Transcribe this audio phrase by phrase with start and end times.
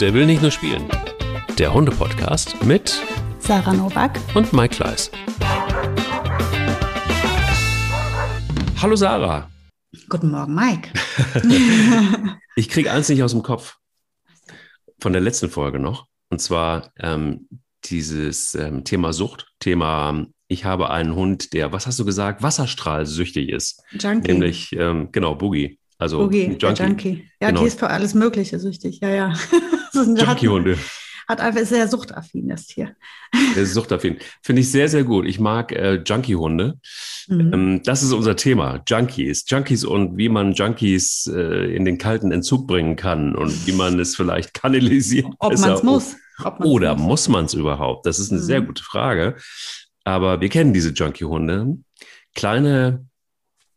[0.00, 0.88] Der will nicht nur spielen.
[1.58, 3.02] Der Hunde-Podcast mit
[3.38, 5.10] Sarah Novak und Mike Kleiss.
[8.80, 9.50] Hallo Sarah.
[10.08, 10.90] Guten Morgen, Mike.
[12.56, 13.76] ich kriege eins nicht aus dem Kopf.
[15.02, 16.06] Von der letzten Folge noch.
[16.30, 17.46] Und zwar ähm,
[17.84, 23.50] dieses ähm, Thema Sucht, Thema ich habe einen Hund, der, was hast du gesagt, wasserstrahlsüchtig
[23.50, 23.82] ist.
[23.92, 24.32] Junkie.
[24.32, 25.78] Nämlich, ähm, genau, Boogie.
[26.00, 26.82] Also Boogie, Junkie.
[26.82, 27.24] Junkie.
[27.40, 27.60] Ja, Genau.
[27.60, 28.98] die ist für alles Mögliche süchtig.
[29.02, 29.34] Ja, ja.
[29.94, 30.78] Junkie-Hunde.
[31.28, 32.96] hat einfach ist sehr suchtaffin, das Tier.
[33.54, 34.16] Ist suchtaffin.
[34.42, 35.26] Finde ich sehr, sehr gut.
[35.26, 36.80] Ich mag äh, Junkie-Hunde.
[37.28, 37.52] Mhm.
[37.52, 39.44] Ähm, das ist unser Thema, Junkies.
[39.48, 44.00] Junkies und wie man Junkies äh, in den kalten Entzug bringen kann und wie man
[44.00, 45.26] es vielleicht kanalisiert.
[45.38, 46.16] Ob man es muss.
[46.64, 47.06] Oder muss.
[47.06, 48.06] muss man es überhaupt?
[48.06, 48.44] Das ist eine Mhm.
[48.44, 49.36] sehr gute Frage.
[50.04, 51.76] Aber wir kennen diese Junkie-Hunde.
[52.34, 53.06] Kleine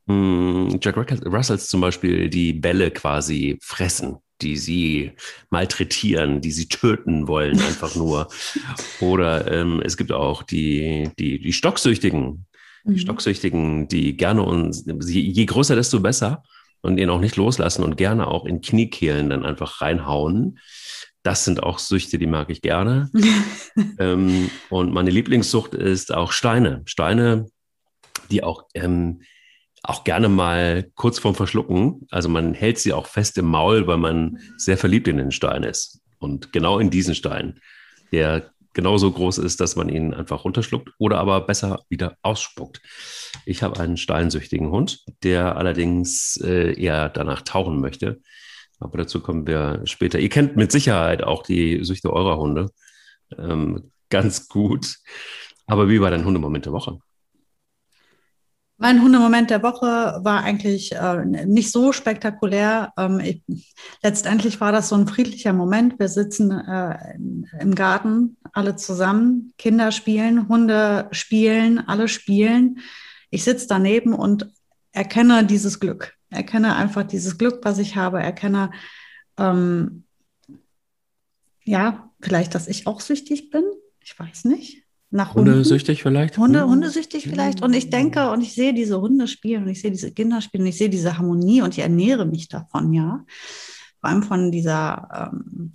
[0.06, 5.12] mh, Jack Russells zum Beispiel, die Bälle quasi fressen, die sie
[5.50, 8.28] malträtieren, die sie töten wollen, einfach nur.
[9.00, 12.46] Oder ähm, es gibt auch die, die, die Stocksüchtigen,
[12.86, 12.98] die Mhm.
[12.98, 16.44] Stocksüchtigen, die gerne uns, je, je größer, desto besser
[16.82, 20.60] und ihn auch nicht loslassen und gerne auch in Kniekehlen dann einfach reinhauen.
[21.24, 23.10] Das sind auch Süchte, die mag ich gerne.
[24.00, 26.82] ähm, und meine Lieblingssucht ist auch Steine.
[26.86, 27.46] Steine,
[28.30, 29.22] die auch, ähm,
[29.84, 32.08] auch gerne mal kurz vorm Verschlucken.
[32.10, 35.64] Also man hält sie auch fest im Maul, weil man sehr verliebt in den Stein
[35.64, 36.02] ist.
[36.20, 37.60] Und genau in diesen Stein,
[38.12, 42.82] der genauso groß ist, dass man ihn einfach runterschluckt oder aber besser wieder ausspuckt.
[43.46, 48.22] Ich habe einen steinsüchtigen Hund, der allerdings äh, eher danach tauchen möchte.
[48.80, 50.18] Aber dazu kommen wir später.
[50.20, 52.72] Ihr kennt mit Sicherheit auch die Süchte eurer Hunde
[53.38, 54.96] ähm, ganz gut.
[55.68, 57.00] Aber wie war dein Hundemoment der Woche?
[58.84, 62.92] Mein Hundemoment der Woche war eigentlich äh, nicht so spektakulär.
[62.98, 63.42] Ähm, ich,
[64.04, 66.00] letztendlich war das so ein friedlicher Moment.
[66.00, 67.16] Wir sitzen äh,
[67.62, 72.80] im Garten, alle zusammen, Kinder spielen, Hunde spielen, alle spielen.
[73.30, 74.52] Ich sitze daneben und
[74.92, 76.16] erkenne dieses Glück.
[76.30, 78.22] Erkenne einfach dieses Glück, was ich habe.
[78.22, 78.70] Erkenne,
[79.38, 80.04] ähm,
[81.64, 83.64] ja, vielleicht, dass ich auch süchtig bin.
[84.02, 84.83] Ich weiß nicht.
[85.14, 85.52] Nach Hunden.
[85.52, 86.40] Hundesüchtig vielleicht?
[86.40, 87.62] Hunde, hundesüchtig vielleicht.
[87.62, 90.64] Und ich denke und ich sehe diese Hunde spielen und ich sehe diese Kinder spielen
[90.64, 93.24] und ich sehe diese Harmonie und ich ernähre mich davon, ja.
[94.02, 95.74] Vor allem von dieser, ähm,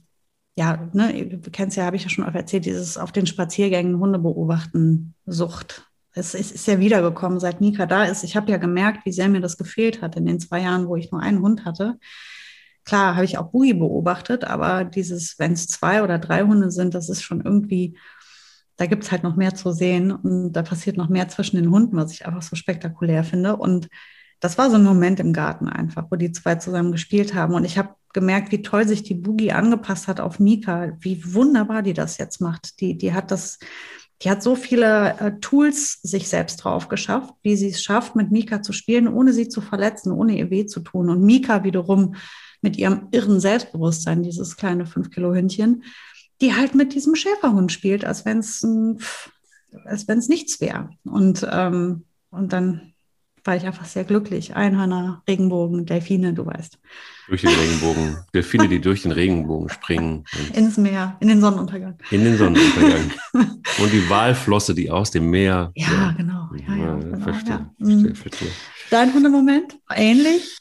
[0.57, 4.01] ja, ne, du kennst ja, habe ich ja schon oft erzählt, dieses auf den Spaziergängen
[4.01, 5.87] Hunde beobachten Sucht.
[6.15, 8.25] Es ist, ist ja wiedergekommen, seit Mika da ist.
[8.25, 10.97] Ich habe ja gemerkt, wie sehr mir das gefehlt hat in den zwei Jahren, wo
[10.97, 11.97] ich nur einen Hund hatte.
[12.85, 16.95] Klar, habe ich auch Bui beobachtet, aber dieses, wenn es zwei oder drei Hunde sind,
[16.95, 17.97] das ist schon irgendwie,
[18.79, 21.71] da gibt es halt noch mehr zu sehen und da passiert noch mehr zwischen den
[21.71, 23.57] Hunden, was ich einfach so spektakulär finde.
[23.57, 23.89] Und
[24.39, 27.55] das war so ein Moment im Garten einfach, wo die zwei zusammen gespielt haben.
[27.55, 31.83] Und ich habe gemerkt, wie toll sich die Boogie angepasst hat auf Mika, wie wunderbar
[31.83, 32.81] die das jetzt macht.
[32.81, 33.59] Die, die hat das,
[34.23, 38.31] die hat so viele äh, Tools sich selbst drauf geschafft, wie sie es schafft, mit
[38.31, 41.11] Mika zu spielen, ohne sie zu verletzen, ohne ihr weh zu tun.
[41.11, 42.15] Und Mika wiederum
[42.63, 45.83] mit ihrem irren Selbstbewusstsein, dieses kleine 5-Kilo-Hündchen,
[46.41, 48.65] die halt mit diesem Schäferhund spielt, als wenn es
[49.85, 50.91] als wenn es nichts wäre.
[51.05, 52.95] Und, ähm, und dann
[53.45, 54.57] war ich einfach sehr glücklich.
[54.57, 56.79] Einhörner, Regenbogen, Delfine, du weißt.
[57.29, 58.17] Durch den Regenbogen.
[58.35, 60.25] Delfine, die durch den Regenbogen springen.
[60.55, 61.99] Ins Meer, in den Sonnenuntergang.
[62.11, 63.11] in den Sonnenuntergang.
[63.35, 65.71] Und die Walflosse, die aus dem Meer.
[65.75, 66.49] Ja, genau.
[66.67, 67.71] Ja, ja, genau, verstehe, ja.
[67.79, 68.15] verstehe, Mhm.
[68.15, 68.49] verstehe.
[68.91, 69.77] Dein Hundemoment?
[69.95, 70.57] Ähnlich?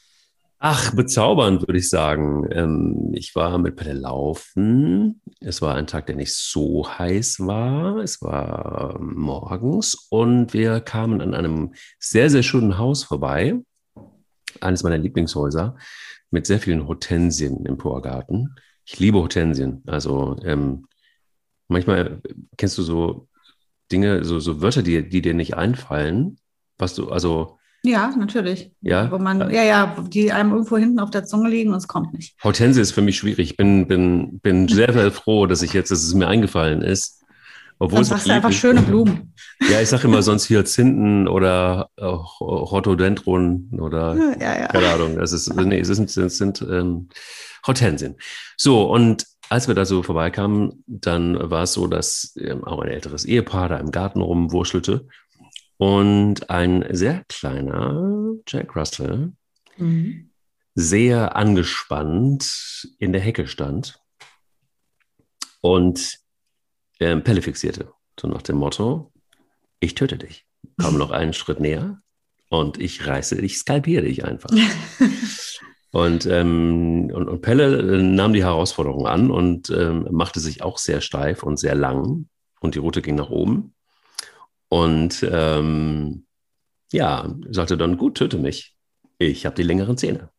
[0.60, 2.48] Ach, bezaubernd, würde ich sagen.
[2.52, 5.22] Ähm, ich war mit Pelle laufen.
[5.40, 7.98] Es war ein Tag, der nicht so heiß war.
[7.98, 13.62] Es war morgens und wir kamen an einem sehr, sehr schönen Haus vorbei.
[14.60, 15.78] Eines meiner Lieblingshäuser
[16.32, 18.56] mit sehr vielen Hortensien im Vorgarten.
[18.84, 19.84] Ich liebe Hortensien.
[19.86, 20.88] Also ähm,
[21.68, 22.20] manchmal
[22.58, 23.28] kennst du so
[23.92, 26.40] Dinge, so, so Wörter, die, die dir nicht einfallen,
[26.80, 28.72] was du, also Ja, natürlich.
[28.82, 29.12] Ja?
[29.12, 32.14] Wo man, ja, ja, die einem irgendwo hinten auf der Zunge liegen und es kommt
[32.14, 32.36] nicht.
[32.44, 33.52] Hortensie ist für mich schwierig.
[33.52, 37.24] Ich bin, bin, bin sehr, sehr froh, dass ich jetzt, dass es mir eingefallen ist.
[37.80, 38.58] Obwohl es auch sagst du einfach ist.
[38.58, 39.34] schöne Blumen.
[39.72, 44.68] Ja, ich sage immer sonst Hyazinthen oder äh, Rhododendron oder Ja, ja.
[44.68, 45.18] keine Ahnung.
[45.18, 47.10] Das ist, nee, es sind, es sind ähm,
[47.66, 48.16] Hortensien.
[48.56, 52.90] So, und als wir da so vorbeikamen, dann war es so, dass ähm, auch ein
[52.90, 55.08] älteres Ehepaar da im Garten rumwurschelte
[55.78, 59.34] und ein sehr kleiner Jack Russell
[59.78, 60.32] Mhm.
[60.74, 64.00] sehr angespannt in der Hecke stand
[65.62, 66.18] und
[67.00, 67.92] ähm, Pelle fixierte.
[68.20, 69.12] So nach dem Motto,
[69.80, 70.46] ich töte dich.
[70.82, 72.02] Komm noch einen Schritt näher
[72.50, 74.50] und ich reiße dich, skalpiere dich einfach.
[75.92, 80.78] Und, ähm, und, und, Pelle äh, nahm die Herausforderung an und ähm, machte sich auch
[80.78, 82.28] sehr steif und sehr lang.
[82.60, 83.74] Und die Route ging nach oben.
[84.70, 86.26] Und ähm,
[86.92, 88.76] ja, sagte dann, gut, töte mich.
[89.18, 90.30] Ich habe die längeren Zähne.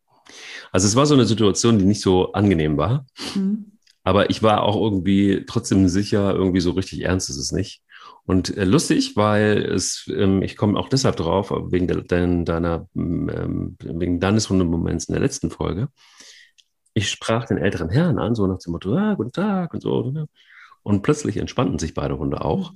[0.73, 3.07] Also es war so eine Situation, die nicht so angenehm war.
[3.35, 3.79] Mhm.
[4.05, 7.83] Aber ich war auch irgendwie trotzdem sicher, irgendwie so richtig ernst ist es nicht.
[8.25, 12.89] Und äh, lustig, weil es, ähm, ich komme auch deshalb drauf, wegen de, de, deiner,
[12.95, 15.89] ähm, wegen deines Hundemoments in der letzten Folge.
[16.95, 20.11] Ich sprach den älteren Herrn an, so nach dem Motto, ah, guten Tag und so.
[20.11, 20.27] Ne?
[20.83, 22.73] Und plötzlich entspannten sich beide Hunde auch.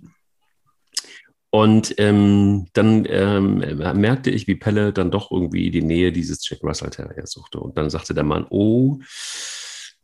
[1.55, 3.59] Und ähm, dann ähm,
[4.01, 7.61] merkte ich, wie Pelle dann doch irgendwie die Nähe dieses Jack Russell Terrier suchte.
[7.61, 9.01] Und dann sagte der Mann, oh,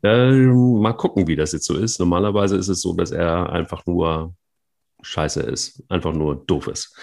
[0.02, 2.00] äh, mal gucken, wie das jetzt so ist.
[2.00, 4.34] Normalerweise ist es so, dass er einfach nur
[5.00, 6.94] scheiße ist, einfach nur doof ist.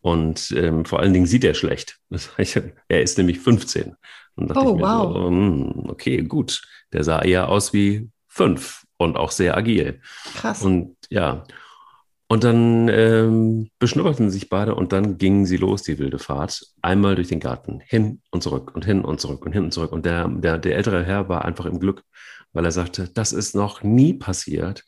[0.00, 1.98] Und ähm, vor allen Dingen sieht er schlecht.
[2.08, 3.94] Das heißt, er ist nämlich 15.
[4.36, 5.12] Und dachte oh, ich mir wow.
[5.12, 6.62] so, hm, okay, gut.
[6.94, 10.00] Der sah eher aus wie fünf und auch sehr agil.
[10.34, 10.62] Krass.
[10.62, 11.44] Und ja,
[12.28, 17.14] und dann ähm, beschnupperten sich beide und dann gingen sie los, die wilde Fahrt, einmal
[17.14, 19.92] durch den Garten, hin und zurück und hin und zurück und hin und zurück.
[19.92, 22.02] Und der, der, der ältere Herr war einfach im Glück,
[22.52, 24.84] weil er sagte, das ist noch nie passiert,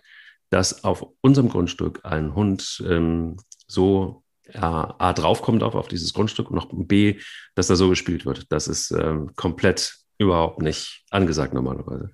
[0.50, 3.36] dass auf unserem Grundstück ein Hund ähm,
[3.68, 7.20] so ja, A draufkommt auf, auf dieses Grundstück und noch B,
[7.54, 8.50] dass da so gespielt wird.
[8.50, 12.10] Das ist ähm, komplett überhaupt nicht angesagt normalerweise.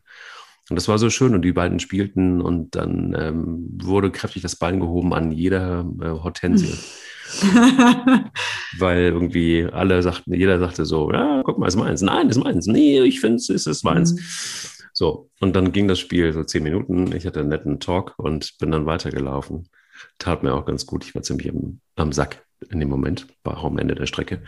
[0.70, 4.56] Und das war so schön und die beiden spielten und dann ähm, wurde kräftig das
[4.56, 6.78] Bein gehoben an jeder äh, Hortensie.
[8.78, 12.00] Weil irgendwie alle sagten, jeder sagte so, ja, guck mal, ist meins.
[12.00, 12.66] Nein, ist meins.
[12.66, 14.14] Nee, ich finde es ist meins.
[14.14, 14.20] Mhm.
[14.92, 17.14] So, und dann ging das Spiel so zehn Minuten.
[17.14, 19.68] Ich hatte einen netten Talk und bin dann weitergelaufen.
[20.18, 21.04] Tat mir auch ganz gut.
[21.04, 24.42] Ich war ziemlich am, am Sack in dem Moment, war auch am Ende der Strecke.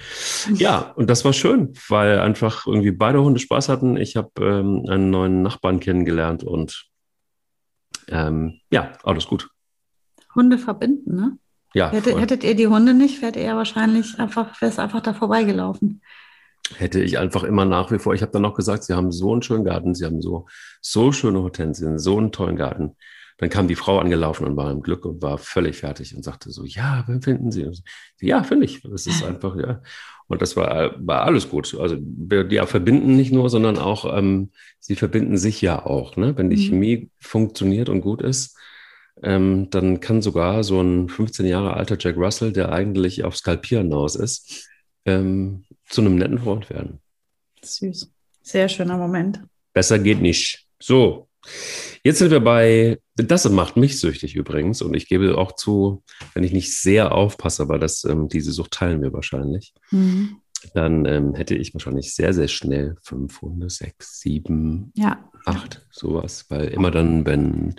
[0.54, 3.96] Ja, und das war schön, weil einfach irgendwie beide Hunde Spaß hatten.
[3.96, 6.86] Ich habe ähm, einen neuen Nachbarn kennengelernt und
[8.08, 9.50] ähm, ja, alles gut.
[10.34, 11.38] Hunde verbinden, ne?
[11.74, 11.90] Ja.
[11.90, 16.00] Hättet, hättet ihr die Hunde nicht, wärt ihr wahrscheinlich einfach, wäre es einfach da vorbeigelaufen.
[16.74, 18.14] Hätte ich einfach immer nach wie vor.
[18.14, 20.46] Ich habe dann noch gesagt, sie haben so einen schönen Garten, sie haben so,
[20.80, 22.96] so schöne Hortensien, so einen tollen Garten.
[23.38, 26.50] Dann kam die Frau angelaufen und war im Glück und war völlig fertig und sagte
[26.50, 27.64] so, ja, wen finden Sie?
[27.70, 27.82] So,
[28.20, 28.80] ja, finde ich.
[28.82, 29.82] Das ist einfach, ja.
[30.28, 31.74] Und das war, war alles gut.
[31.78, 34.50] Also die verbinden nicht nur, sondern auch, ähm,
[34.80, 36.16] sie verbinden sich ja auch.
[36.16, 36.36] Ne?
[36.36, 36.70] Wenn die mhm.
[36.70, 38.56] Chemie funktioniert und gut ist,
[39.22, 43.92] ähm, dann kann sogar so ein 15 Jahre alter Jack Russell, der eigentlich auf Skalpieren
[43.92, 44.68] aus ist,
[45.04, 47.00] ähm, zu einem netten Freund werden.
[47.62, 48.10] Süß.
[48.42, 49.40] Sehr schöner Moment.
[49.72, 50.66] Besser geht nicht.
[50.78, 51.25] So,
[52.04, 56.02] Jetzt sind wir bei, das macht mich süchtig übrigens und ich gebe auch zu,
[56.34, 60.40] wenn ich nicht sehr aufpasse, weil das, ähm, diese Sucht teilen wir wahrscheinlich, mhm.
[60.74, 65.28] dann ähm, hätte ich wahrscheinlich sehr, sehr schnell fünf Hunde, sechs, sieben, ja.
[65.44, 67.74] acht, sowas, weil immer dann, wenn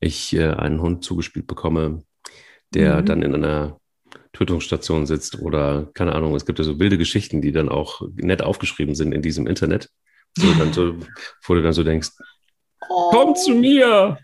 [0.00, 2.02] ich äh, einen Hund zugespielt bekomme,
[2.74, 3.06] der mhm.
[3.06, 3.78] dann in einer
[4.32, 8.42] Tötungsstation sitzt oder keine Ahnung, es gibt ja so wilde Geschichten, die dann auch nett
[8.42, 9.90] aufgeschrieben sind in diesem Internet,
[10.38, 10.96] wo, dann so,
[11.46, 12.10] wo du dann so denkst,
[12.88, 13.10] Oh.
[13.10, 14.18] Komm zu mir.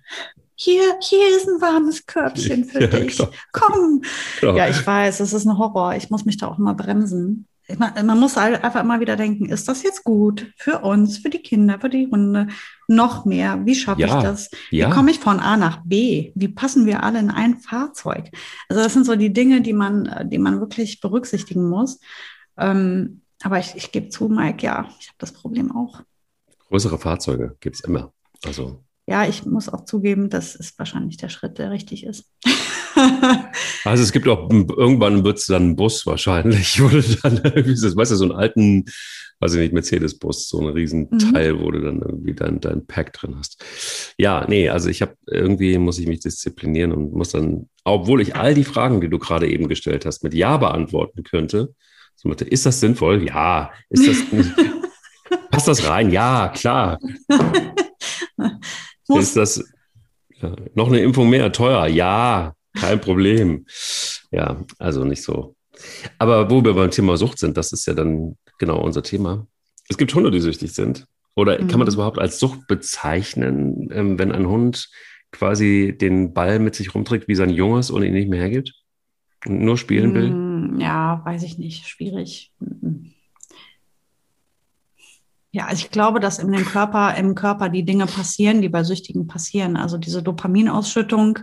[0.56, 3.16] Hier, hier ist ein warmes Körbchen für ja, dich.
[3.16, 3.30] Klar.
[3.52, 4.02] Komm.
[4.38, 4.56] Klar.
[4.56, 5.94] Ja, ich weiß, es ist ein Horror.
[5.96, 7.48] Ich muss mich da auch mal bremsen.
[7.78, 11.30] Man, man muss halt einfach immer wieder denken, ist das jetzt gut für uns, für
[11.30, 12.48] die Kinder, für die Hunde?
[12.88, 13.64] Noch mehr.
[13.64, 14.50] Wie schaffe ja, ich das?
[14.70, 14.90] Wie ja.
[14.90, 16.32] komme ich von A nach B?
[16.34, 18.30] Wie passen wir alle in ein Fahrzeug?
[18.68, 22.00] Also das sind so die Dinge, die man, die man wirklich berücksichtigen muss.
[22.58, 26.02] Ähm, aber ich, ich gebe zu, Mike, ja, ich habe das Problem auch.
[26.68, 28.12] Größere Fahrzeuge gibt es immer.
[28.46, 28.84] Also.
[29.06, 32.30] Ja, ich muss auch zugeben, das ist wahrscheinlich der Schritt, der richtig ist.
[33.84, 38.12] also es gibt auch, irgendwann wird es dann einen Bus wahrscheinlich, wo du dann, weißt
[38.12, 38.86] du, so einen alten,
[39.40, 41.60] weiß ich nicht, Mercedes-Bus, so ein Riesenteil, mhm.
[41.60, 43.62] wo du dann irgendwie dein, dein Pack drin hast.
[44.16, 48.36] Ja, nee, also ich habe, irgendwie muss ich mich disziplinieren und muss dann, obwohl ich
[48.36, 51.74] all die Fragen, die du gerade eben gestellt hast, mit Ja beantworten könnte,
[52.16, 53.26] so mit, ist das sinnvoll?
[53.26, 53.70] Ja.
[53.90, 54.16] Ist das,
[55.50, 56.10] passt das rein?
[56.10, 56.98] Ja, klar.
[59.08, 59.62] Ist das
[60.40, 61.86] ja, noch eine Impfung mehr teuer?
[61.86, 63.66] Ja, kein Problem.
[64.30, 65.54] Ja, also nicht so.
[66.18, 69.46] Aber wo wir beim Thema Sucht sind, das ist ja dann genau unser Thema.
[69.88, 71.06] Es gibt Hunde, die süchtig sind.
[71.34, 71.68] Oder mhm.
[71.68, 72.00] kann man das mhm.
[72.00, 74.88] überhaupt als Sucht bezeichnen, ähm, wenn ein Hund
[75.32, 78.72] quasi den Ball mit sich rumträgt wie sein Junges und ihn nicht mehr hergibt
[79.46, 80.30] und nur spielen will?
[80.30, 81.88] Mm, ja, weiß ich nicht.
[81.88, 82.52] Schwierig.
[82.60, 83.13] Mhm.
[85.54, 88.82] Ja, also ich glaube, dass in dem Körper, im Körper die Dinge passieren, die bei
[88.82, 89.76] Süchtigen passieren.
[89.76, 91.38] Also diese Dopaminausschüttung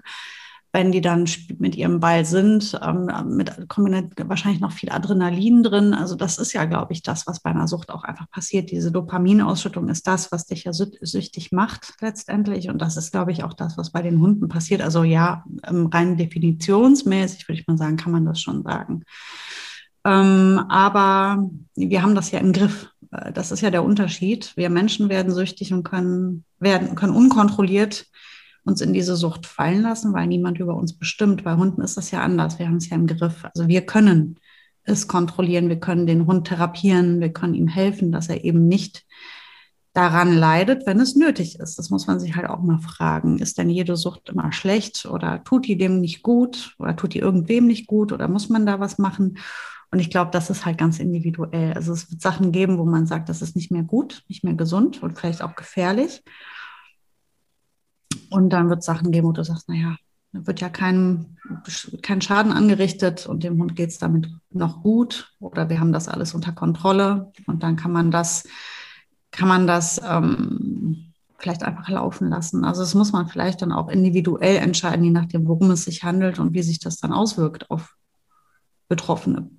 [0.73, 1.27] wenn die dann
[1.57, 5.93] mit ihrem Ball sind, ähm, mit, wahrscheinlich noch viel Adrenalin drin.
[5.93, 8.71] Also das ist ja, glaube ich, das, was bei einer Sucht auch einfach passiert.
[8.71, 12.69] Diese Dopaminausschüttung ist das, was dich ja süchtig macht letztendlich.
[12.69, 14.81] Und das ist, glaube ich, auch das, was bei den Hunden passiert.
[14.81, 19.03] Also ja, ähm, rein definitionsmäßig würde ich mal sagen, kann man das schon sagen.
[20.05, 22.90] Ähm, aber wir haben das ja im Griff.
[23.11, 24.53] Äh, das ist ja der Unterschied.
[24.55, 28.07] Wir Menschen werden süchtig und können, werden, können unkontrolliert
[28.63, 31.43] uns in diese Sucht fallen lassen, weil niemand über uns bestimmt.
[31.43, 32.59] Bei Hunden ist das ja anders.
[32.59, 33.43] Wir haben es ja im Griff.
[33.43, 34.39] Also wir können
[34.83, 39.05] es kontrollieren, wir können den Hund therapieren, wir können ihm helfen, dass er eben nicht
[39.93, 41.77] daran leidet, wenn es nötig ist.
[41.77, 43.39] Das muss man sich halt auch mal fragen.
[43.39, 47.19] Ist denn jede Sucht immer schlecht oder tut die dem nicht gut oder tut die
[47.19, 49.37] irgendwem nicht gut oder muss man da was machen?
[49.91, 51.73] Und ich glaube, das ist halt ganz individuell.
[51.73, 54.53] Also es wird Sachen geben, wo man sagt, das ist nicht mehr gut, nicht mehr
[54.53, 56.23] gesund und vielleicht auch gefährlich.
[58.29, 59.97] Und dann wird es Sachen geben, wo du sagst, naja,
[60.31, 61.37] da wird ja kein,
[62.01, 66.07] kein Schaden angerichtet und dem Hund geht es damit noch gut oder wir haben das
[66.07, 68.47] alles unter Kontrolle und dann kann man das,
[69.31, 72.63] kann man das ähm, vielleicht einfach laufen lassen.
[72.63, 76.39] Also das muss man vielleicht dann auch individuell entscheiden, je nachdem, worum es sich handelt
[76.39, 77.97] und wie sich das dann auswirkt auf
[78.87, 79.49] betroffene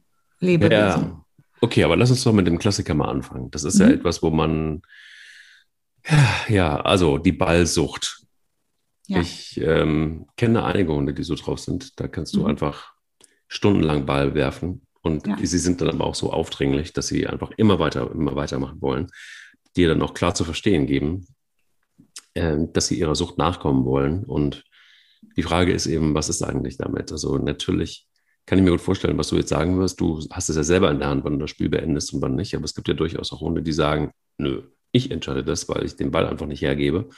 [0.43, 1.03] Lebewesen.
[1.03, 1.25] Ja,
[1.61, 3.51] okay, aber lass uns doch mit dem Klassiker mal anfangen.
[3.51, 3.81] Das ist mhm.
[3.83, 4.83] ja etwas, wo man,
[6.49, 8.23] ja, also die Ballsucht
[9.13, 9.21] ja.
[9.21, 12.01] Ich ähm, kenne einige Hunde, die so drauf sind.
[12.01, 12.47] Da kannst du mhm.
[12.47, 12.95] einfach
[13.49, 14.87] stundenlang Ball werfen.
[15.03, 15.37] Und ja.
[15.43, 19.09] sie sind dann aber auch so aufdringlich, dass sie einfach immer weiter, immer weitermachen wollen.
[19.77, 21.27] Dir dann auch klar zu verstehen geben,
[22.35, 24.25] äh, dass sie ihrer Sucht nachkommen wollen.
[24.25, 24.65] Und
[25.37, 27.11] die Frage ist eben, was ist eigentlich damit?
[27.11, 28.07] Also natürlich
[28.47, 30.01] kann ich mir gut vorstellen, was du jetzt sagen wirst.
[30.01, 32.35] Du hast es ja selber in der Hand, wann du das Spiel beendest und wann
[32.35, 32.55] nicht.
[32.55, 35.97] Aber es gibt ja durchaus auch Hunde, die sagen, nö, ich entscheide das, weil ich
[35.97, 37.09] den Ball einfach nicht hergebe.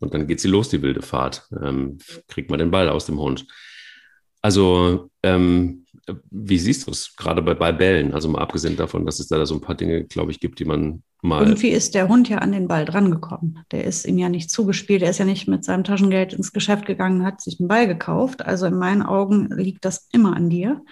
[0.00, 1.48] Und dann geht sie los, die wilde Fahrt.
[1.62, 1.98] Ähm,
[2.28, 3.46] kriegt man den Ball aus dem Hund.
[4.40, 5.86] Also, ähm,
[6.30, 8.12] wie siehst du es gerade bei, bei Bällen?
[8.12, 10.64] Also mal abgesehen davon, dass es da so ein paar Dinge, glaube ich, gibt, die
[10.64, 11.42] man mal.
[11.42, 13.60] Irgendwie ist der Hund ja an den Ball drangekommen.
[13.70, 15.02] Der ist ihm ja nicht zugespielt.
[15.02, 18.44] Er ist ja nicht mit seinem Taschengeld ins Geschäft gegangen, hat sich einen Ball gekauft.
[18.44, 20.82] Also in meinen Augen liegt das immer an dir,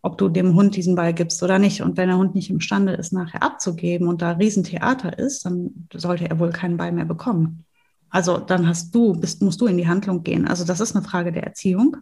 [0.00, 1.82] ob du dem Hund diesen Ball gibst oder nicht.
[1.82, 6.28] Und wenn der Hund nicht imstande ist, nachher abzugeben und da Riesentheater ist, dann sollte
[6.28, 7.64] er wohl keinen Ball mehr bekommen.
[8.08, 10.46] Also dann hast du, bist, musst du in die Handlung gehen.
[10.46, 11.96] Also das ist eine Frage der Erziehung.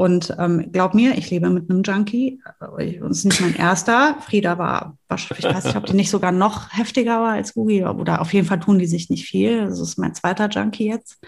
[0.00, 2.40] Und ähm, glaub mir, ich lebe mit einem Junkie.
[2.60, 4.14] Und es ist nicht mein erster.
[4.20, 7.84] Frieda war, ich weiß nicht, ob die nicht sogar noch heftiger war als Gugi.
[7.84, 9.66] Oder auf jeden Fall tun die sich nicht viel.
[9.66, 11.18] Das ist mein zweiter Junkie jetzt.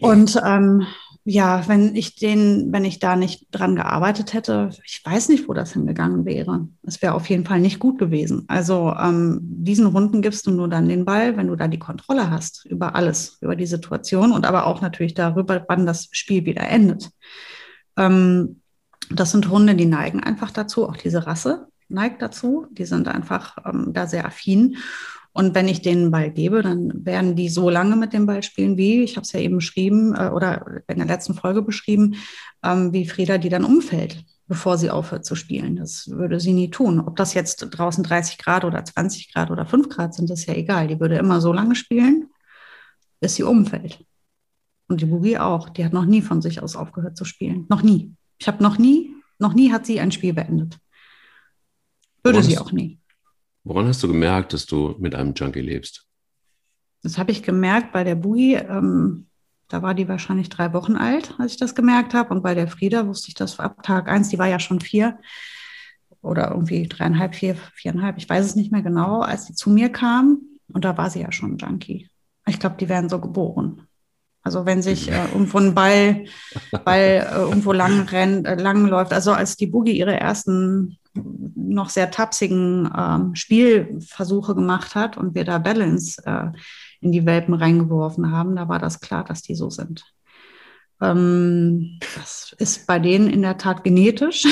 [0.00, 0.84] Und ähm,
[1.24, 5.54] ja, wenn ich den, wenn ich da nicht dran gearbeitet hätte, ich weiß nicht, wo
[5.54, 6.68] das hingegangen wäre.
[6.82, 8.44] Es wäre auf jeden Fall nicht gut gewesen.
[8.48, 12.30] Also ähm, diesen Runden gibst du nur dann den Ball, wenn du da die Kontrolle
[12.30, 16.68] hast über alles, über die Situation und aber auch natürlich darüber, wann das Spiel wieder
[16.68, 17.10] endet.
[17.96, 18.60] Ähm,
[19.10, 22.66] das sind Hunde, die neigen einfach dazu, auch diese Rasse neigt dazu.
[22.70, 24.76] Die sind einfach ähm, da sehr affin.
[25.34, 28.76] Und wenn ich den Ball gebe, dann werden die so lange mit dem Ball spielen,
[28.76, 32.16] wie, ich habe es ja eben beschrieben äh, oder in der letzten Folge beschrieben,
[32.62, 35.76] ähm, wie Frieda die dann umfällt, bevor sie aufhört zu spielen.
[35.76, 37.00] Das würde sie nie tun.
[37.00, 40.54] Ob das jetzt draußen 30 Grad oder 20 Grad oder 5 Grad sind, ist ja
[40.54, 40.88] egal.
[40.88, 42.28] Die würde immer so lange spielen,
[43.20, 44.04] bis sie umfällt.
[44.88, 45.70] Und die Boogie auch.
[45.70, 47.64] Die hat noch nie von sich aus aufgehört zu spielen.
[47.70, 48.14] Noch nie.
[48.36, 50.78] Ich habe noch nie, noch nie hat sie ein Spiel beendet.
[52.22, 52.98] Würde sie auch nie.
[53.64, 56.06] Woran hast du gemerkt, dass du mit einem Junkie lebst?
[57.02, 58.54] Das habe ich gemerkt bei der Bui.
[58.54, 59.26] Ähm,
[59.68, 62.34] da war die wahrscheinlich drei Wochen alt, als ich das gemerkt habe.
[62.34, 64.28] Und bei der Frieda wusste ich das ab Tag eins.
[64.28, 65.18] Die war ja schon vier
[66.20, 68.18] oder irgendwie dreieinhalb, vier, viereinhalb.
[68.18, 70.40] Ich weiß es nicht mehr genau, als die zu mir kam.
[70.72, 72.08] Und da war sie ja schon Junkie.
[72.46, 73.86] Ich glaube, die werden so geboren.
[74.42, 76.24] Also wenn sich äh, irgendwo ein Ball,
[76.84, 79.12] Ball äh, irgendwo lang rennt, äh, lang läuft.
[79.12, 85.44] Also als die Boogie ihre ersten noch sehr tapsigen ähm, Spielversuche gemacht hat und wir
[85.44, 86.50] da Balance äh,
[87.00, 90.04] in die Welpen reingeworfen haben, da war das klar, dass die so sind.
[91.02, 94.46] Ähm, das ist bei denen in der Tat genetisch.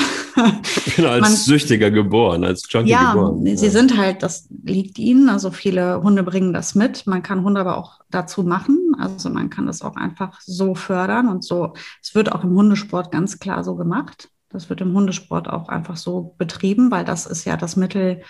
[0.85, 3.45] Ich bin als Man, Süchtiger geboren, als Junkie ja, geboren.
[3.45, 3.71] Sie ja.
[3.71, 5.29] sind halt, das liegt ihnen.
[5.29, 7.07] Also viele Hunde bringen das mit.
[7.07, 8.93] Man kann Hunde aber auch dazu machen.
[8.97, 11.73] Also man kann das auch einfach so fördern und so.
[12.01, 14.29] Es wird auch im Hundesport ganz klar so gemacht.
[14.51, 18.21] Das wird im Hundesport auch einfach so betrieben, weil das ist ja das Mittel,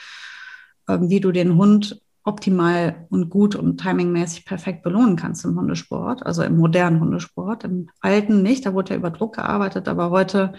[0.88, 6.26] ähm, wie du den Hund optimal und gut und timingmäßig perfekt belohnen kannst im Hundesport,
[6.26, 7.64] also im modernen Hundesport.
[7.64, 10.54] Im alten nicht, da wurde ja über Druck gearbeitet, aber heute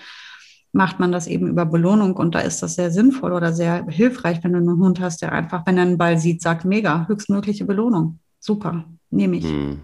[0.72, 4.42] macht man das eben über Belohnung und da ist das sehr sinnvoll oder sehr hilfreich,
[4.42, 7.64] wenn du einen Hund hast, der einfach, wenn er einen Ball sieht, sagt, mega, höchstmögliche
[7.64, 8.18] Belohnung.
[8.40, 9.44] Super, nehme ich.
[9.44, 9.82] Mhm.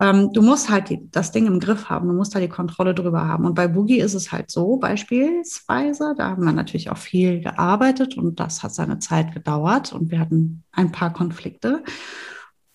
[0.00, 2.94] Ähm, du musst halt die, das Ding im Griff haben, du musst da die Kontrolle
[2.94, 3.44] drüber haben.
[3.44, 8.16] Und bei Boogie ist es halt so, beispielsweise, da haben wir natürlich auch viel gearbeitet
[8.16, 11.84] und das hat seine Zeit gedauert und wir hatten ein paar Konflikte.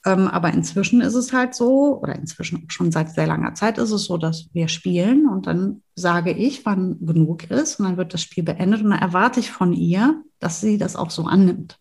[0.06, 3.92] Ähm, aber inzwischen ist es halt so, oder inzwischen schon seit sehr langer Zeit ist
[3.92, 8.14] es so, dass wir spielen und dann sage ich, wann genug ist und dann wird
[8.14, 11.80] das Spiel beendet und dann erwarte ich von ihr, dass sie das auch so annimmt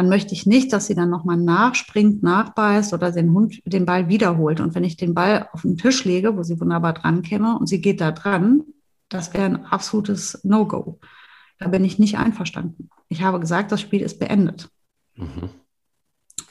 [0.00, 4.08] dann möchte ich nicht, dass sie dann nochmal nachspringt, nachbeißt oder den Hund den Ball
[4.08, 4.58] wiederholt.
[4.58, 7.66] Und wenn ich den Ball auf den Tisch lege, wo sie wunderbar dran käme und
[7.66, 8.62] sie geht da dran,
[9.10, 11.00] das wäre ein absolutes No-Go.
[11.58, 12.88] Da bin ich nicht einverstanden.
[13.10, 14.70] Ich habe gesagt, das Spiel ist beendet.
[15.16, 15.50] Mhm.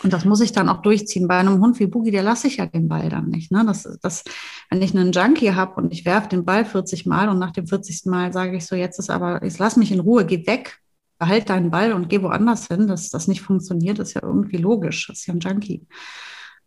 [0.03, 1.27] Und das muss ich dann auch durchziehen.
[1.27, 3.51] Bei einem Hund wie Boogie, der lasse ich ja den Ball dann nicht.
[3.51, 3.65] Ne?
[3.65, 4.25] Das, das,
[4.69, 7.65] wenn ich einen Junkie habe und ich werfe den Ball 40 Mal und nach dem
[7.65, 8.05] 40.
[8.05, 10.79] Mal sage ich so, jetzt ist aber, jetzt lass mich in Ruhe, geh weg,
[11.19, 15.07] behalt deinen Ball und geh woanders hin, dass das nicht funktioniert, ist ja irgendwie logisch.
[15.07, 15.85] Das ist ja ein Junkie.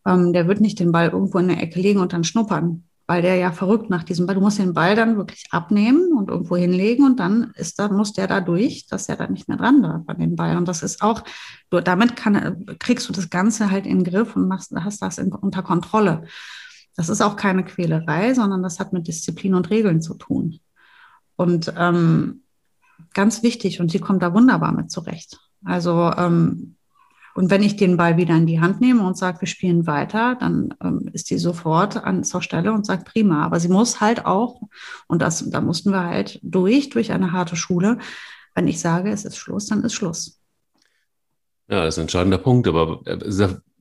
[0.07, 3.23] Ähm, der wird nicht den Ball irgendwo in der Ecke legen und dann schnuppern, weil
[3.23, 4.35] der ja verrückt nach diesem Ball.
[4.35, 8.13] Du musst den Ball dann wirklich abnehmen und irgendwo hinlegen und dann ist da, muss
[8.13, 10.57] der da durch, dass er da nicht mehr dran darf an den Ball.
[10.59, 11.25] Und das ist auch,
[11.71, 15.17] du, damit kann, kriegst du das Ganze halt in den Griff und machst, hast das
[15.17, 16.25] in, unter Kontrolle.
[16.95, 20.61] Das ist auch keine Quälerei, sondern das hat mit Disziplin und Regeln zu tun.
[21.37, 22.42] Und ähm,
[23.15, 25.39] ganz wichtig und sie kommt da wunderbar mit zurecht.
[25.65, 26.77] Also ähm,
[27.35, 30.37] und wenn ich den Ball wieder in die Hand nehme und sage, wir spielen weiter,
[30.39, 33.45] dann ähm, ist sie sofort an zur Stelle und sagt prima.
[33.45, 34.61] Aber sie muss halt auch,
[35.07, 37.99] und das, da mussten wir halt durch, durch eine harte Schule.
[38.55, 40.41] Wenn ich sage, es ist Schluss, dann ist Schluss.
[41.69, 42.69] Ja, das ist ein entscheidender Punkt.
[42.69, 43.19] Aber äh,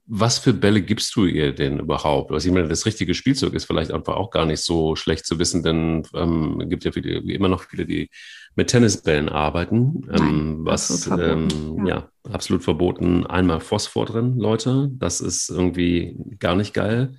[0.06, 2.32] was für Bälle gibst du ihr denn überhaupt?
[2.32, 5.40] Was ich meine, das richtige Spielzeug ist vielleicht einfach auch gar nicht so schlecht zu
[5.40, 8.10] wissen, denn ähm, es gibt ja viele, wie immer noch viele, die
[8.56, 11.96] mit Tennisbällen arbeiten, Nein, ähm, was absolut ähm, ja.
[11.96, 12.34] ja.
[12.34, 13.26] absolut verboten.
[13.26, 17.18] Einmal Phosphor drin, Leute, das ist irgendwie gar nicht geil.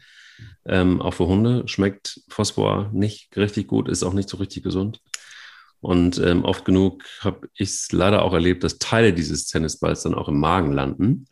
[0.65, 5.01] Ähm, auch für Hunde schmeckt Phosphor nicht richtig gut, ist auch nicht so richtig gesund.
[5.81, 10.15] Und ähm, oft genug habe ich es leider auch erlebt, dass Teile dieses Tennisballs dann
[10.15, 11.27] auch im Magen landen.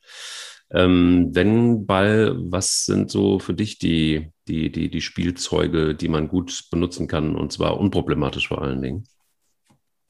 [0.73, 6.29] Ähm, wenn Ball, was sind so für dich die, die, die, die Spielzeuge, die man
[6.29, 9.05] gut benutzen kann und zwar unproblematisch vor allen Dingen?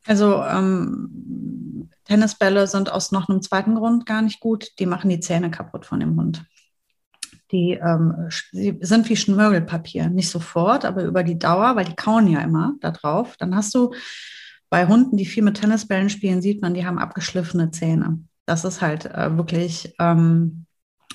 [0.07, 4.69] Also ähm, Tennisbälle sind aus noch einem zweiten Grund gar nicht gut.
[4.79, 6.45] Die machen die Zähne kaputt von dem Hund.
[7.53, 10.09] Die, ähm, sind wie Schmirgelpapier.
[10.09, 13.37] Nicht sofort, aber über die Dauer, weil die kauen ja immer da drauf.
[13.39, 13.93] Dann hast du
[14.69, 18.25] bei Hunden, die viel mit Tennisbällen spielen, sieht man, die haben abgeschliffene Zähne.
[18.51, 20.67] Das ist halt äh, wirklich ähm,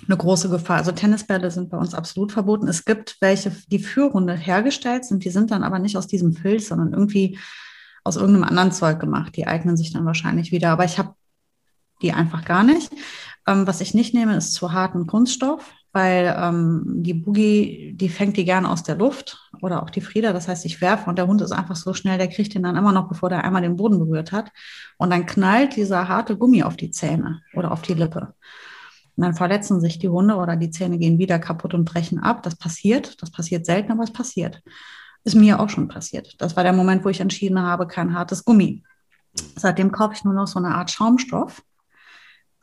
[0.07, 0.77] eine große Gefahr.
[0.77, 2.69] Also Tennisbälle sind bei uns absolut verboten.
[2.69, 6.31] Es gibt welche, die für Hunde hergestellt sind, die sind dann aber nicht aus diesem
[6.31, 7.37] Filz, sondern irgendwie
[8.05, 9.35] aus irgendeinem anderen Zeug gemacht.
[9.35, 10.69] Die eignen sich dann wahrscheinlich wieder.
[10.69, 11.13] Aber ich habe
[12.01, 12.89] die einfach gar nicht.
[13.45, 18.37] Ähm, was ich nicht nehme, ist zu harten Kunststoff, weil ähm, die Boogie, die fängt
[18.37, 20.33] die gerne aus der Luft oder auch die Frieda.
[20.33, 22.75] Das heißt, ich werfe und der Hund ist einfach so schnell, der kriegt den dann
[22.75, 24.51] immer noch, bevor der einmal den Boden berührt hat.
[24.97, 28.33] Und dann knallt dieser harte Gummi auf die Zähne oder auf die Lippe.
[29.15, 32.43] Und dann verletzen sich die Hunde oder die Zähne gehen wieder kaputt und brechen ab.
[32.43, 33.21] Das passiert.
[33.21, 34.61] Das passiert selten, aber es passiert.
[35.23, 36.35] Ist mir auch schon passiert.
[36.39, 38.83] Das war der Moment, wo ich entschieden habe, kein hartes Gummi.
[39.55, 41.61] Seitdem kaufe ich nur noch so eine Art Schaumstoff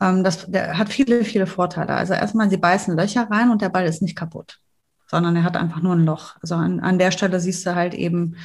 [0.03, 1.93] ähm, das hat viele, viele Vorteile.
[1.93, 4.59] Also erstmal, sie beißen Löcher rein und der Ball ist nicht kaputt,
[5.13, 6.37] sondern er hat einfach nur ein Loch.
[6.41, 8.35] Also an, an der Stelle siehst du halt eben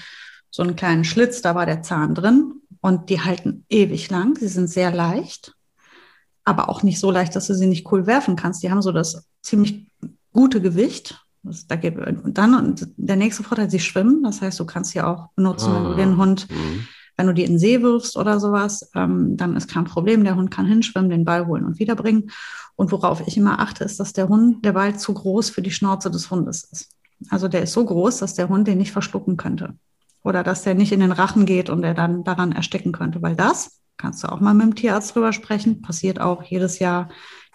[0.50, 4.36] so einen kleinen Schlitz, da war der Zahn drin und die halten ewig lang.
[4.38, 5.54] Sie sind sehr leicht,
[6.44, 8.62] aber auch nicht so leicht, dass du sie nicht cool werfen kannst.
[8.62, 9.90] Die haben so das ziemlich
[10.34, 11.24] gute Gewicht.
[11.42, 14.22] Das, da gibt, und dann und der nächste Vorteil, sie schwimmen.
[14.22, 16.86] Das heißt, du kannst sie auch benutzen, ah, wenn du den Hund mhm.
[17.18, 20.22] Wenn du die in den See wirfst oder sowas, ähm, dann ist kein Problem.
[20.22, 22.30] Der Hund kann hinschwimmen, den Ball holen und wiederbringen.
[22.78, 25.72] Und worauf ich immer achte, ist, dass der Hund, der Ball zu groß für die
[25.72, 26.90] Schnauze des Hundes ist.
[27.28, 29.74] Also der ist so groß, dass der Hund den nicht verschlucken könnte.
[30.22, 33.20] Oder dass der nicht in den Rachen geht und er dann daran ersticken könnte.
[33.20, 37.08] Weil das, kannst du auch mal mit dem Tierarzt drüber sprechen, passiert auch jedes Jahr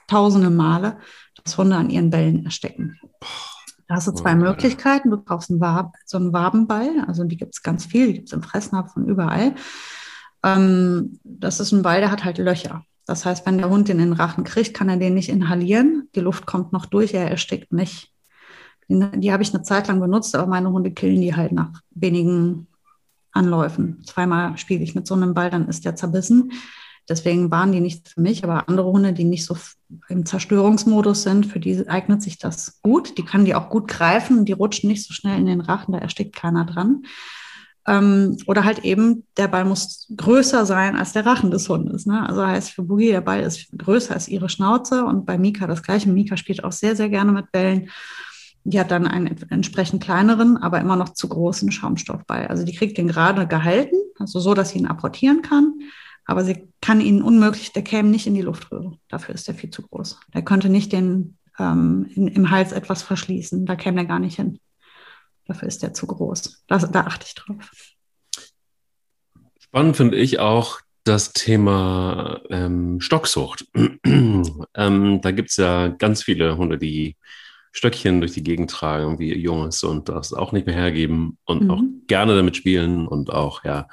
[0.10, 0.98] tausende Male,
[1.42, 3.00] dass Hunde an ihren Bällen ersticken.
[3.88, 5.10] Da hast du zwei Möglichkeiten.
[5.10, 8.28] Du kaufst einen Wab, so einen Wabenball, also die gibt es ganz viel, die gibt
[8.28, 9.56] es im Fressnapf von überall.
[10.44, 12.84] Ähm, das ist ein Ball, der hat halt Löcher.
[13.06, 16.10] Das heißt, wenn der Hund den in den Rachen kriegt, kann er den nicht inhalieren.
[16.16, 18.12] Die Luft kommt noch durch, er erstickt nicht.
[18.88, 21.82] Die, die habe ich eine Zeit lang benutzt, aber meine Hunde killen die halt nach
[21.92, 22.68] wenigen
[23.32, 24.04] Anläufen.
[24.06, 26.52] Zweimal spiele ich mit so einem Ball, dann ist der zerbissen.
[27.10, 29.58] Deswegen waren die nicht für mich, aber andere Hunde, die nicht so
[30.08, 33.18] im Zerstörungsmodus sind, für die eignet sich das gut.
[33.18, 35.98] Die können die auch gut greifen, die rutschen nicht so schnell in den Rachen, da
[35.98, 37.04] erstickt keiner dran.
[37.86, 42.06] Ähm, oder halt eben, der Ball muss größer sein als der Rachen des Hundes.
[42.06, 42.28] Ne?
[42.28, 45.84] Also heißt für Boogie, der Ball ist größer als ihre Schnauze und bei Mika das
[45.84, 46.10] gleiche.
[46.10, 47.90] Mika spielt auch sehr, sehr gerne mit Bällen.
[48.64, 52.48] Die hat dann einen entsprechend kleineren, aber immer noch zu großen Schaumstoffball.
[52.48, 55.74] Also die kriegt den gerade gehalten, also so, dass sie ihn apportieren kann.
[56.26, 58.98] Aber sie kann ihn unmöglich, der käme nicht in die Luftröhre.
[59.10, 60.20] Dafür ist er viel zu groß.
[60.34, 63.66] Der könnte nicht den, ähm, in, im Hals etwas verschließen.
[63.66, 64.60] Da käme er gar nicht hin.
[65.46, 66.64] Dafür ist er zu groß.
[66.68, 67.70] Das, da achte ich drauf.
[69.60, 73.66] Spannend finde ich auch das Thema ähm, Stocksucht.
[74.06, 77.18] ähm, da gibt es ja ganz viele Hunde, die
[77.72, 81.72] Stöckchen durch die Gegend tragen, wie Junges und das auch nicht mehr hergeben und mhm.
[81.72, 83.88] auch gerne damit spielen und auch, ja.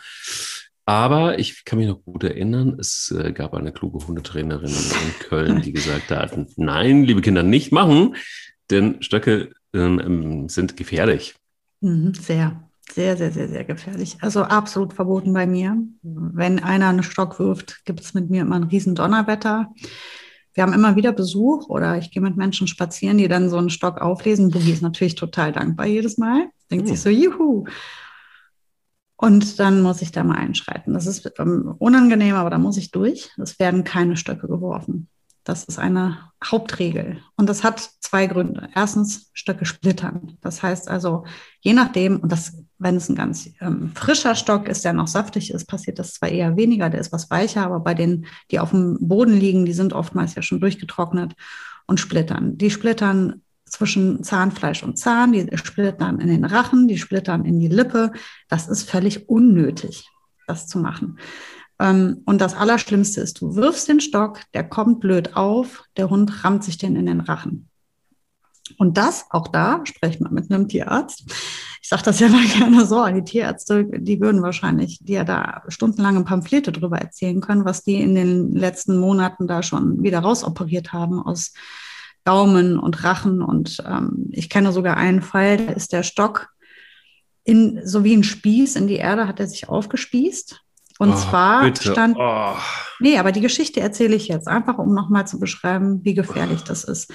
[0.85, 5.63] Aber ich kann mich noch gut erinnern, es äh, gab eine kluge Hundetrainerin in Köln,
[5.63, 8.17] die gesagt hat, nein, liebe Kinder, nicht machen,
[8.71, 11.35] denn Stöcke ähm, sind gefährlich.
[11.81, 14.17] Mhm, sehr, sehr, sehr, sehr, sehr gefährlich.
[14.21, 15.77] Also absolut verboten bei mir.
[16.03, 19.73] Wenn einer einen Stock wirft, gibt es mit mir immer ein riesen Donnerwetter.
[20.55, 23.71] Wir haben immer wieder Besuch oder ich gehe mit Menschen spazieren, die dann so einen
[23.71, 24.51] Stock auflesen.
[24.51, 26.49] Boogie ist natürlich total dankbar jedes Mal.
[26.71, 26.91] Denkt mhm.
[26.91, 27.65] sich so, juhu.
[29.17, 30.95] Und dann muss ich da mal einschreiten.
[30.95, 33.31] Das ist ähm, unangenehm, aber da muss ich durch.
[33.37, 35.09] Es werden keine Stöcke geworfen.
[35.51, 37.25] Das ist eine Hauptregel.
[37.37, 38.69] Und das hat zwei Gründe.
[38.73, 40.39] Erstens, Stöcke splittern.
[40.43, 41.25] Das heißt also,
[41.61, 45.53] je nachdem, und das, wenn es ein ganz ähm, frischer Stock ist, der noch saftig
[45.53, 48.71] ist, passiert das zwar eher weniger, der ist was weicher, aber bei denen, die auf
[48.71, 51.35] dem Boden liegen, die sind oftmals ja schon durchgetrocknet
[51.89, 52.57] und splittern.
[52.57, 57.67] Die splittern zwischen Zahnfleisch und Zahn, die splittern in den Rachen, die splittern in die
[57.67, 58.13] Lippe.
[58.49, 60.09] Das ist völlig unnötig,
[60.47, 61.19] das zu machen.
[61.81, 66.45] Ähm, und das Allerschlimmste ist, du wirfst den Stock, der kommt blöd auf, der Hund
[66.45, 67.69] rammt sich den in den Rachen.
[68.79, 71.25] Und das, auch da, spreche mal mit einem Tierarzt.
[71.83, 76.23] Ich sage das ja mal gerne so, die Tierärzte, die würden wahrscheinlich dir da stundenlange
[76.23, 81.21] Pamphlete drüber erzählen können, was die in den letzten Monaten da schon wieder rausoperiert haben
[81.21, 81.55] aus
[82.25, 83.43] Daumen und Rachen.
[83.43, 86.51] Und ähm, ich kenne sogar einen Fall, da ist der Stock
[87.43, 90.63] in, so wie ein Spieß in die Erde, hat er sich aufgespießt
[91.01, 91.93] und oh, zwar bitte.
[91.93, 92.15] stand.
[92.21, 92.55] Oh.
[93.01, 96.85] Nee, aber die Geschichte erzähle ich jetzt, einfach um nochmal zu beschreiben, wie gefährlich das
[96.85, 97.11] ist.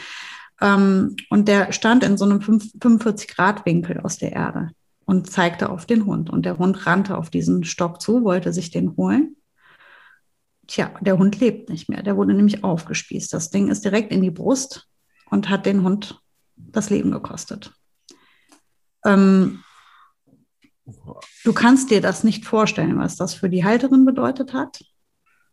[0.60, 4.72] Ähm, und der stand in so einem 45-Grad-Winkel aus der Erde
[5.06, 6.32] und zeigte auf den Hund.
[6.32, 9.36] Und der Hund rannte auf diesen Stock zu, wollte sich den holen.
[10.66, 12.02] Tja, der Hund lebt nicht mehr.
[12.02, 13.32] Der wurde nämlich aufgespießt.
[13.32, 14.88] Das Ding ist direkt in die Brust
[15.30, 16.20] und hat den Hund
[16.56, 17.72] das Leben gekostet.
[19.06, 19.64] Ähm,
[21.44, 24.84] Du kannst dir das nicht vorstellen, was das für die Halterin bedeutet hat.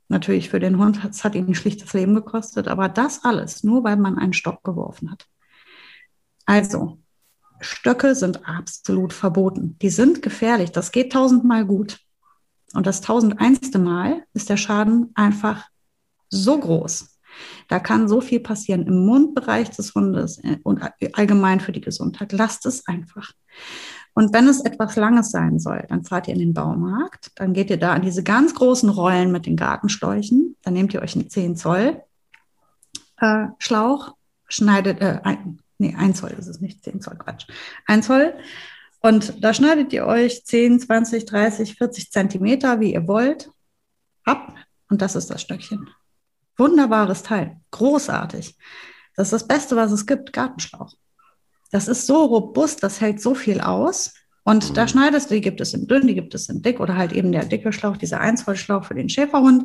[0.08, 3.82] Natürlich für den Hund, es hat ihn schlicht das Leben gekostet, aber das alles nur,
[3.82, 5.26] weil man einen Stock geworfen hat.
[6.44, 6.98] Also,
[7.60, 9.78] Stöcke sind absolut verboten.
[9.80, 10.72] Die sind gefährlich.
[10.72, 11.98] Das geht tausendmal gut.
[12.74, 15.66] Und das tausendeinste Mal ist der Schaden einfach
[16.28, 17.18] so groß.
[17.68, 20.82] Da kann so viel passieren im Mundbereich des Hundes äh, und
[21.14, 22.32] allgemein für die Gesundheit.
[22.32, 23.32] Lasst es einfach.
[24.14, 27.70] Und wenn es etwas Langes sein soll, dann fahrt ihr in den Baumarkt, dann geht
[27.70, 31.30] ihr da an diese ganz großen Rollen mit den Gartenschläuchen, dann nehmt ihr euch einen
[31.30, 32.02] 10 Zoll
[33.22, 34.14] äh, Schlauch,
[34.48, 37.46] schneidet, äh, ein, nee, 1 Zoll ist es nicht, 10 Zoll, Quatsch,
[37.86, 38.34] 1 Zoll.
[39.00, 43.50] Und da schneidet ihr euch 10, 20, 30, 40 Zentimeter, wie ihr wollt,
[44.24, 44.54] ab.
[44.88, 45.88] Und das ist das Stöckchen.
[46.56, 48.56] Wunderbares Teil, großartig.
[49.16, 50.92] Das ist das Beste, was es gibt, Gartenschlauch.
[51.72, 54.14] Das ist so robust, das hält so viel aus.
[54.44, 54.74] Und mhm.
[54.74, 57.12] da schneidest du, die gibt es in dünn, die gibt es in dick oder halt
[57.12, 59.64] eben der dicke Schlauch, dieser Einzollschlauch für den Schäferhund.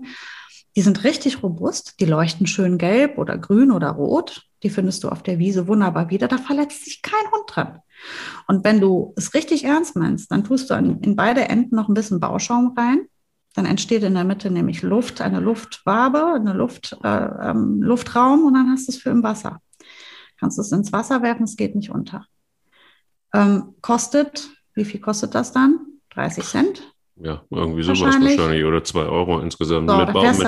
[0.75, 4.43] Die sind richtig robust, die leuchten schön gelb oder grün oder rot.
[4.63, 6.27] Die findest du auf der Wiese wunderbar wieder.
[6.27, 7.79] Da verletzt sich kein Hund dran.
[8.47, 11.93] Und wenn du es richtig ernst meinst, dann tust du in beide Enden noch ein
[11.93, 13.07] bisschen Bauschaum rein.
[13.55, 18.53] Dann entsteht in der Mitte nämlich Luft, eine Luftwabe, eine Luft, äh, ähm, Luftraum und
[18.53, 19.59] dann hast du es für im Wasser
[20.39, 22.25] kannst du es ins Wasser werfen, es geht nicht unter.
[23.33, 25.79] Ähm, kostet, wie viel kostet das dann?
[26.11, 26.93] 30 Cent?
[27.15, 30.37] Ja, irgendwie sowas wahrscheinlich, wahrscheinlich oder 2 Euro insgesamt so, mit Baum.
[30.37, 30.47] Mit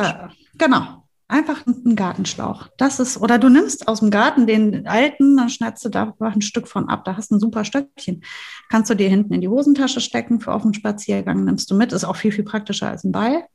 [0.58, 2.68] genau, einfach einen Gartenschlauch.
[2.78, 6.42] Das ist, oder du nimmst aus dem Garten den alten, dann schneidest du da ein
[6.42, 8.24] Stück von ab, da hast du ein super Stöckchen.
[8.70, 11.92] Kannst du dir hinten in die Hosentasche stecken für auf den Spaziergang, nimmst du mit,
[11.92, 13.46] ist auch viel, viel praktischer als ein Ball.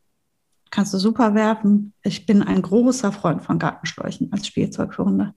[0.70, 1.92] Kannst du super werfen.
[2.02, 5.34] Ich bin ein großer Freund von Gartenschläuchen als Spielzeug für Hunde.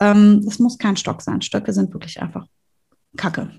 [0.00, 1.42] Ähm, es muss kein Stock sein.
[1.42, 2.46] Stöcke sind wirklich einfach
[3.16, 3.50] Kacke.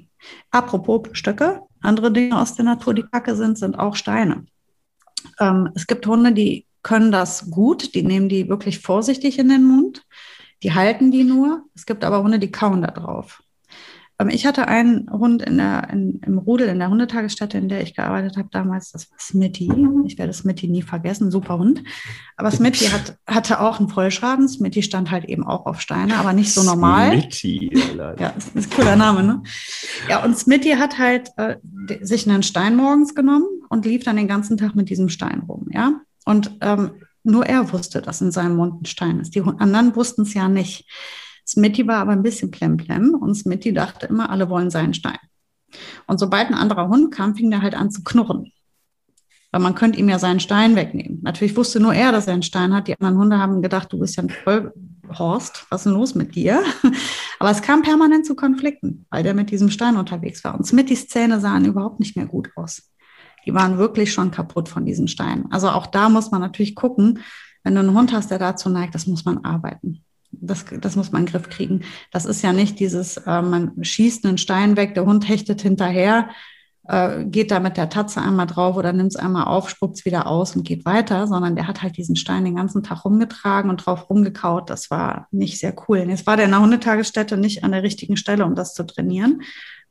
[0.51, 4.45] Apropos Stöcke, andere Dinge aus der Natur, die Kacke sind, sind auch Steine.
[5.39, 9.63] Ähm, es gibt Hunde, die können das gut, die nehmen die wirklich vorsichtig in den
[9.63, 10.03] Mund,
[10.63, 11.63] die halten die nur.
[11.75, 13.40] Es gibt aber Hunde, die kauen da drauf.
[14.21, 17.81] Ähm, ich hatte einen Hund in der, in, im Rudel in der Hundetagesstätte, in der
[17.81, 18.91] ich gearbeitet habe damals.
[18.91, 19.71] Das war Smitty.
[20.05, 21.31] Ich werde Smitty nie vergessen.
[21.31, 21.83] Super Hund.
[22.37, 24.47] Aber Smitty hat, hatte auch einen Vollschaden.
[24.47, 27.19] Smitty stand halt eben auch auf Steine, aber nicht so normal.
[27.19, 27.71] Smitty.
[27.97, 29.43] Ja, das ist ein cooler Name, ne?
[30.09, 31.55] Ja, und Smitty hat halt äh,
[32.01, 35.67] sich einen Stein morgens genommen und lief dann den ganzen Tag mit diesem Stein rum,
[35.71, 36.01] ja.
[36.25, 36.91] Und ähm,
[37.23, 39.35] nur er wusste, dass in seinem Mund ein Stein ist.
[39.35, 40.87] Die anderen wussten es ja nicht.
[41.51, 45.17] Smitty war aber ein bisschen plemplem und Smitty dachte immer, alle wollen seinen Stein.
[46.07, 48.51] Und sobald ein anderer Hund kam, fing der halt an zu knurren.
[49.51, 51.19] Weil man könnte ihm ja seinen Stein wegnehmen.
[51.23, 52.87] Natürlich wusste nur er, dass er einen Stein hat.
[52.87, 56.35] Die anderen Hunde haben gedacht, du bist ja ein Vollhorst, was ist denn los mit
[56.35, 56.63] dir?
[57.39, 60.55] Aber es kam permanent zu Konflikten, weil der mit diesem Stein unterwegs war.
[60.57, 62.93] Und Smittys Zähne sahen überhaupt nicht mehr gut aus.
[63.45, 65.51] Die waren wirklich schon kaputt von diesen Steinen.
[65.51, 67.19] Also auch da muss man natürlich gucken,
[67.63, 71.11] wenn du einen Hund hast, der dazu neigt, das muss man arbeiten das, das muss
[71.11, 71.81] man in den Griff kriegen.
[72.11, 76.29] Das ist ja nicht dieses, äh, man schießt einen Stein weg, der Hund hechtet hinterher,
[76.87, 80.05] äh, geht da mit der Tatze einmal drauf oder nimmt es einmal auf, spuckt es
[80.05, 83.69] wieder aus und geht weiter, sondern der hat halt diesen Stein den ganzen Tag rumgetragen
[83.69, 84.69] und drauf rumgekaut.
[84.69, 85.99] Das war nicht sehr cool.
[85.99, 89.41] jetzt war der in der Hundetagesstätte nicht an der richtigen Stelle, um das zu trainieren.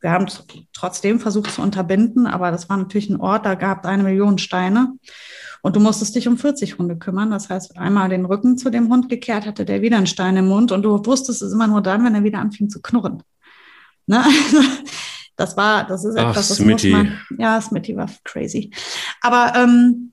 [0.01, 0.27] Wir haben
[0.73, 4.39] trotzdem versucht zu unterbinden, aber das war natürlich ein Ort, da gab es eine Million
[4.39, 4.95] Steine.
[5.63, 7.31] Und du musstest dich um 40 Hunde kümmern.
[7.31, 10.49] Das heißt, einmal den Rücken zu dem Hund gekehrt, hatte der wieder einen Stein im
[10.49, 13.23] Mund und du wusstest es immer nur dann, wenn er wieder anfing zu knurren.
[14.07, 14.25] Ne?
[15.37, 16.91] Das war, das ist Ach, etwas, das Smitty.
[16.91, 17.19] muss man.
[17.39, 18.71] Ja, Smitty war crazy.
[19.23, 20.13] Aber ähm,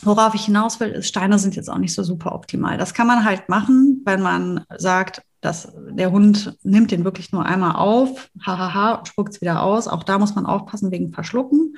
[0.00, 2.78] worauf ich hinaus will, ist, Steine sind jetzt auch nicht so super optimal.
[2.78, 7.44] Das kann man halt machen, wenn man sagt, dass der Hund nimmt den wirklich nur
[7.44, 9.88] einmal auf, hahaha, spuckt es wieder aus.
[9.88, 11.76] Auch da muss man aufpassen wegen Verschlucken.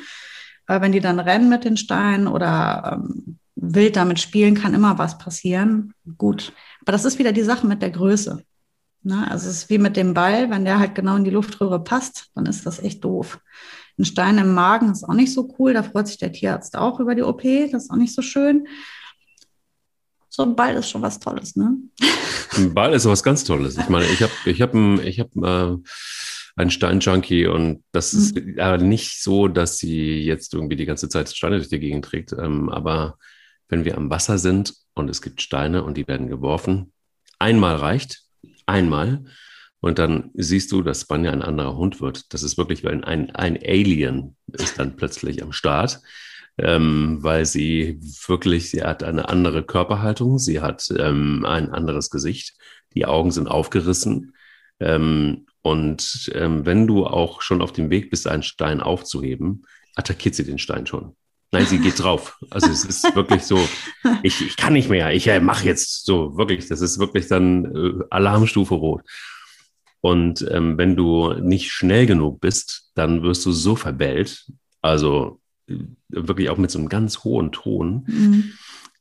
[0.66, 4.98] Weil wenn die dann rennen mit den Steinen oder ähm, wild damit spielen, kann immer
[4.98, 5.94] was passieren.
[6.18, 6.52] Gut.
[6.82, 8.42] Aber das ist wieder die Sache mit der Größe.
[9.02, 9.30] Ne?
[9.30, 12.30] Also es ist wie mit dem Ball, wenn der halt genau in die Luftröhre passt,
[12.34, 13.40] dann ist das echt doof.
[13.98, 17.00] Ein Stein im Magen ist auch nicht so cool, da freut sich der Tierarzt auch
[17.00, 18.66] über die OP, das ist auch nicht so schön.
[20.34, 21.76] So ein Ball ist schon was Tolles, ne?
[22.56, 23.78] Ein Ball ist was ganz Tolles.
[23.78, 25.76] Ich meine, ich habe ich hab, ich hab, äh,
[26.56, 28.18] ein Steinjunkie und das mhm.
[28.18, 32.04] ist aber nicht so, dass sie jetzt irgendwie die ganze Zeit Steine durch die Gegend
[32.06, 32.32] trägt.
[32.32, 33.16] Ähm, aber
[33.68, 36.92] wenn wir am Wasser sind und es gibt Steine und die werden geworfen,
[37.38, 38.22] einmal reicht,
[38.66, 39.26] einmal.
[39.78, 42.34] Und dann siehst du, dass Spanja ein anderer Hund wird.
[42.34, 46.00] Das ist wirklich, weil ein, ein Alien ist dann plötzlich am Start,
[46.58, 52.54] ähm, weil sie wirklich, sie hat eine andere Körperhaltung, sie hat ähm, ein anderes Gesicht,
[52.94, 54.34] die Augen sind aufgerissen.
[54.80, 60.34] Ähm, und ähm, wenn du auch schon auf dem Weg bist, einen Stein aufzuheben, attackiert
[60.34, 61.16] sie den Stein schon.
[61.50, 62.36] Nein, sie geht drauf.
[62.50, 63.58] Also es ist wirklich so,
[64.22, 67.64] ich, ich kann nicht mehr, ich äh, mache jetzt so, wirklich, das ist wirklich dann
[67.64, 69.02] äh, Alarmstufe rot.
[70.00, 74.50] Und ähm, wenn du nicht schnell genug bist, dann wirst du so verbellt,
[74.82, 75.40] also
[76.08, 78.04] wirklich auch mit so einem ganz hohen Ton.
[78.06, 78.52] Mhm.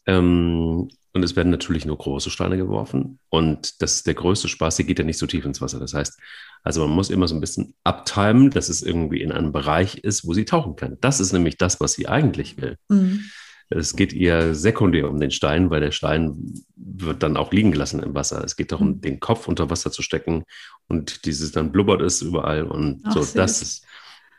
[0.05, 3.19] Ähm, und es werden natürlich nur große Steine geworfen.
[3.29, 5.79] Und das ist der größte Spaß, hier geht ja nicht so tief ins Wasser.
[5.79, 6.19] Das heißt,
[6.63, 10.25] also man muss immer so ein bisschen abtimen, dass es irgendwie in einem Bereich ist,
[10.25, 10.97] wo sie tauchen kann.
[11.01, 12.77] Das ist nämlich das, was sie eigentlich will.
[12.89, 13.25] Mhm.
[13.69, 18.01] Es geht ihr sekundär um den Stein, weil der Stein wird dann auch liegen gelassen
[18.01, 18.43] im Wasser.
[18.43, 19.01] Es geht darum, mhm.
[19.01, 20.43] den Kopf unter Wasser zu stecken
[20.87, 23.25] und dieses dann blubbert es überall und Ach, so.
[23.35, 23.85] Das ist,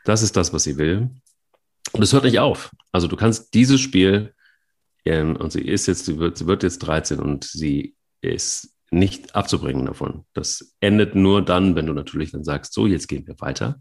[0.03, 1.09] das ist das, was sie will.
[1.91, 2.71] Und es hört nicht auf.
[2.91, 4.33] Also du kannst dieses Spiel,
[5.05, 9.35] ähm, und sie ist jetzt, sie wird, sie wird jetzt 13 und sie ist nicht
[9.35, 10.25] abzubringen davon.
[10.33, 13.79] Das endet nur dann, wenn du natürlich dann sagst, so, jetzt gehen wir weiter.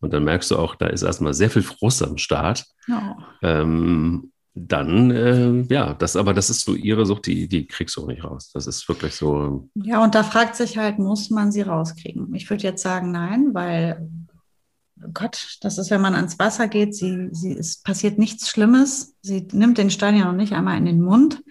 [0.00, 2.64] Und dann merkst du auch, da ist erstmal sehr viel Frust am Start.
[2.90, 3.22] Oh.
[3.42, 8.02] Ähm, dann, äh, ja, das, aber das ist so ihre Sucht, die, die kriegst du
[8.02, 8.50] auch nicht raus.
[8.52, 9.68] Das ist wirklich so.
[9.74, 12.34] Ja, und da fragt sich halt, muss man sie rauskriegen?
[12.34, 14.08] Ich würde jetzt sagen, nein, weil
[15.14, 19.16] Gott, das ist, wenn man ans Wasser geht, sie, sie, es passiert nichts Schlimmes.
[19.22, 21.42] Sie nimmt den Stein ja noch nicht einmal in den Mund.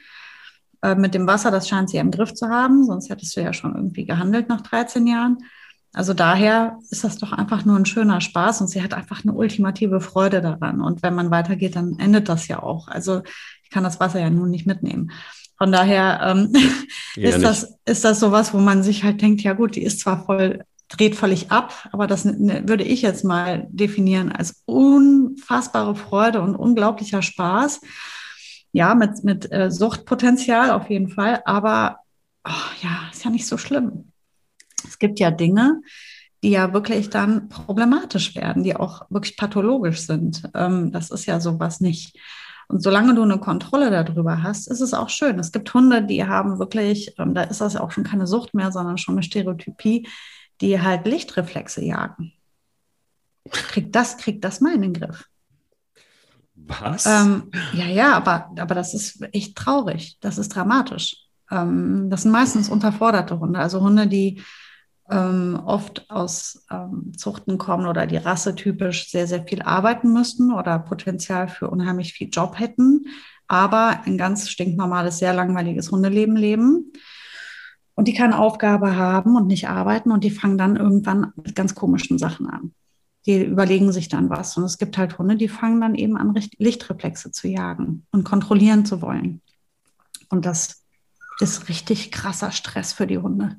[0.81, 3.53] Äh, mit dem Wasser, das scheint sie im Griff zu haben, sonst hättest du ja
[3.53, 5.37] schon irgendwie gehandelt nach 13 Jahren.
[5.93, 9.33] Also daher ist das doch einfach nur ein schöner Spaß und sie hat einfach eine
[9.33, 10.81] ultimative Freude daran.
[10.81, 12.87] Und wenn man weitergeht, dann endet das ja auch.
[12.87, 13.23] Also
[13.63, 15.11] ich kann das Wasser ja nun nicht mitnehmen.
[15.57, 16.53] Von daher ähm,
[17.15, 19.99] ja, ist, das, ist das sowas, wo man sich halt denkt, ja gut, die ist
[19.99, 26.41] zwar voll, dreht völlig ab, aber das würde ich jetzt mal definieren als unfassbare Freude
[26.41, 27.81] und unglaublicher Spaß
[28.71, 31.99] ja, mit, mit äh, Suchtpotenzial auf jeden Fall, aber
[32.45, 34.11] oh, ja, ist ja nicht so schlimm.
[34.87, 35.81] Es gibt ja Dinge,
[36.43, 40.43] die ja wirklich dann problematisch werden, die auch wirklich pathologisch sind.
[40.53, 42.17] Ähm, das ist ja sowas nicht.
[42.67, 45.39] Und solange du eine Kontrolle darüber hast, ist es auch schön.
[45.39, 48.53] Es gibt Hunde, die haben wirklich, ähm, da ist das ja auch schon keine Sucht
[48.53, 50.07] mehr, sondern schon eine Stereotypie,
[50.61, 52.33] die halt Lichtreflexe jagen.
[53.49, 55.25] kriegt das, kriegt das mal in den Griff.
[56.55, 57.05] Was?
[57.05, 60.17] Ähm, ja, ja, aber, aber das ist echt traurig.
[60.19, 61.15] Das ist dramatisch.
[61.49, 64.41] Ähm, das sind meistens unterforderte Hunde, also Hunde, die
[65.09, 70.53] ähm, oft aus ähm, Zuchten kommen oder die Rasse typisch sehr, sehr viel arbeiten müssten
[70.53, 73.05] oder Potenzial für unheimlich viel Job hätten,
[73.47, 76.91] aber ein ganz stinknormales, sehr langweiliges Hundeleben leben
[77.99, 81.75] und die keine Aufgabe haben und nicht arbeiten und die fangen dann irgendwann mit ganz
[81.75, 82.71] komischen Sachen an.
[83.25, 84.55] Die überlegen sich dann was.
[84.55, 88.85] Und es gibt halt Hunde, die fangen dann eben an, Lichtreflexe zu jagen und kontrollieren
[88.85, 89.41] zu wollen.
[90.29, 90.85] Und das
[91.41, 93.57] ist richtig krasser Stress für die Hunde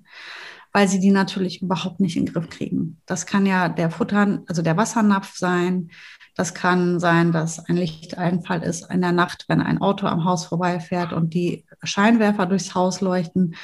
[0.73, 3.01] weil sie die natürlich überhaupt nicht in den Griff kriegen.
[3.07, 5.91] Das kann ja der Futter, also der Wassernapf sein.
[6.37, 10.47] Das kann sein, dass ein Lichteinfall ist in der Nacht, wenn ein Auto am Haus
[10.47, 13.57] vorbeifährt und die Scheinwerfer durchs Haus leuchten.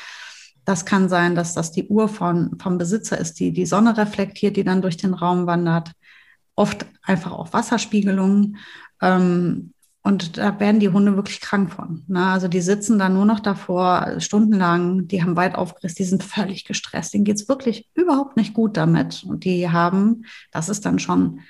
[0.66, 4.56] Das kann sein, dass das die Uhr von, vom Besitzer ist, die die Sonne reflektiert,
[4.56, 5.92] die dann durch den Raum wandert.
[6.56, 8.58] Oft einfach auch Wasserspiegelungen.
[9.00, 12.04] Ähm, und da werden die Hunde wirklich krank von.
[12.08, 12.24] Ne?
[12.26, 16.64] Also die sitzen da nur noch davor, stundenlang, die haben weit aufgerissen, die sind völlig
[16.64, 17.14] gestresst.
[17.14, 19.24] Denen geht es wirklich überhaupt nicht gut damit.
[19.24, 21.40] Und die haben, das ist dann schon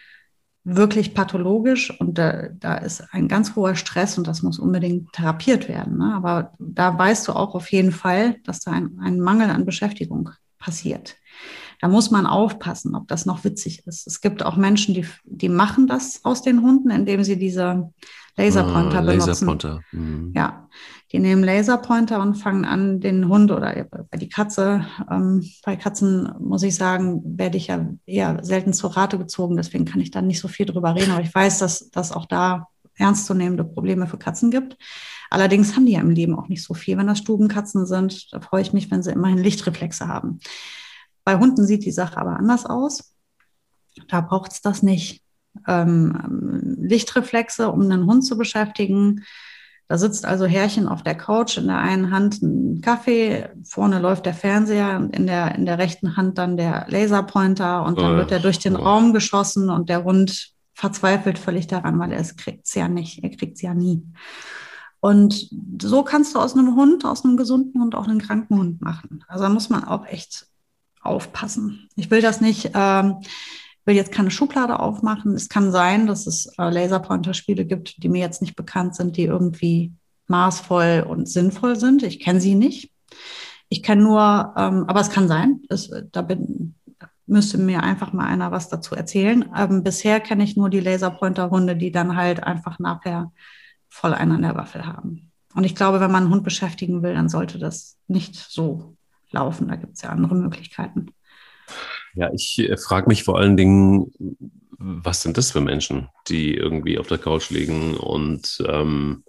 [0.69, 5.69] wirklich pathologisch und da, da ist ein ganz hoher Stress und das muss unbedingt therapiert
[5.69, 5.99] werden.
[5.99, 6.13] Ne?
[6.17, 10.31] Aber da weißt du auch auf jeden Fall, dass da ein, ein Mangel an Beschäftigung
[10.59, 11.17] passiert.
[11.81, 14.09] Da muss man aufpassen, ob das noch witzig ist.
[14.09, 17.93] Es gibt auch Menschen, die, die machen das aus den Hunden, indem sie diese
[18.37, 19.29] Laserpointer ah, benutzen.
[19.29, 19.81] Laserpointer.
[19.93, 20.33] Mhm.
[20.35, 20.69] Ja,
[21.13, 26.33] die nehmen Laserpointer und fangen an, den Hund oder bei die Katze, ähm, bei Katzen
[26.41, 30.21] muss ich sagen, werde ich ja eher selten zur Rate gezogen, deswegen kann ich da
[30.21, 32.67] nicht so viel drüber reden, aber ich weiß, dass dass auch da
[32.97, 34.77] ernstzunehmende Probleme für Katzen gibt.
[35.31, 36.97] Allerdings haben die ja im Leben auch nicht so viel.
[36.97, 40.41] Wenn das Stubenkatzen sind, da freue ich mich, wenn sie immerhin Lichtreflexe haben.
[41.25, 43.15] Bei Hunden sieht die Sache aber anders aus.
[44.09, 45.23] Da braucht es das nicht
[45.67, 49.25] ähm, Lichtreflexe, um einen Hund zu beschäftigen.
[49.89, 54.27] Da sitzt also Herrchen auf der Couch, in der einen Hand ein Kaffee, vorne läuft
[54.27, 58.17] der Fernseher und in der, in der rechten Hand dann der Laserpointer und dann oh,
[58.17, 58.83] wird er durch den oh.
[58.83, 63.31] Raum geschossen und der Hund verzweifelt völlig daran, weil er es kriegt ja nicht, er
[63.31, 64.03] kriegt es ja nie.
[64.99, 65.49] Und
[65.81, 69.25] so kannst du aus einem Hund, aus einem gesunden Hund auch einen kranken Hund machen.
[69.29, 70.49] Also da muss man auch echt
[71.01, 71.89] aufpassen.
[71.95, 73.21] Ich will das nicht, ähm,
[73.87, 75.35] will jetzt keine Schublade aufmachen.
[75.35, 79.25] Es kann sein, dass es äh, Laserpointer-Spiele gibt, die mir jetzt nicht bekannt sind, die
[79.25, 79.93] irgendwie
[80.27, 82.03] maßvoll und sinnvoll sind.
[82.03, 82.93] Ich kenne sie nicht.
[83.69, 86.75] Ich kenne nur, ähm, aber es kann sein, das, da bin,
[87.27, 89.49] müsste mir einfach mal einer was dazu erzählen.
[89.57, 93.33] Ähm, bisher kenne ich nur die Laserpointer-Hunde, die dann halt einfach nachher
[93.89, 95.33] voll einen an der Waffel haben.
[95.55, 98.97] Und ich glaube, wenn man einen Hund beschäftigen will, dann sollte das nicht so
[99.31, 99.69] laufen.
[99.69, 101.07] Da gibt es ja andere Möglichkeiten.
[102.17, 104.11] Ja, ich äh, frage mich vor allen Dingen,
[104.79, 109.23] was sind das für Menschen, die irgendwie auf der Couch liegen und ähm,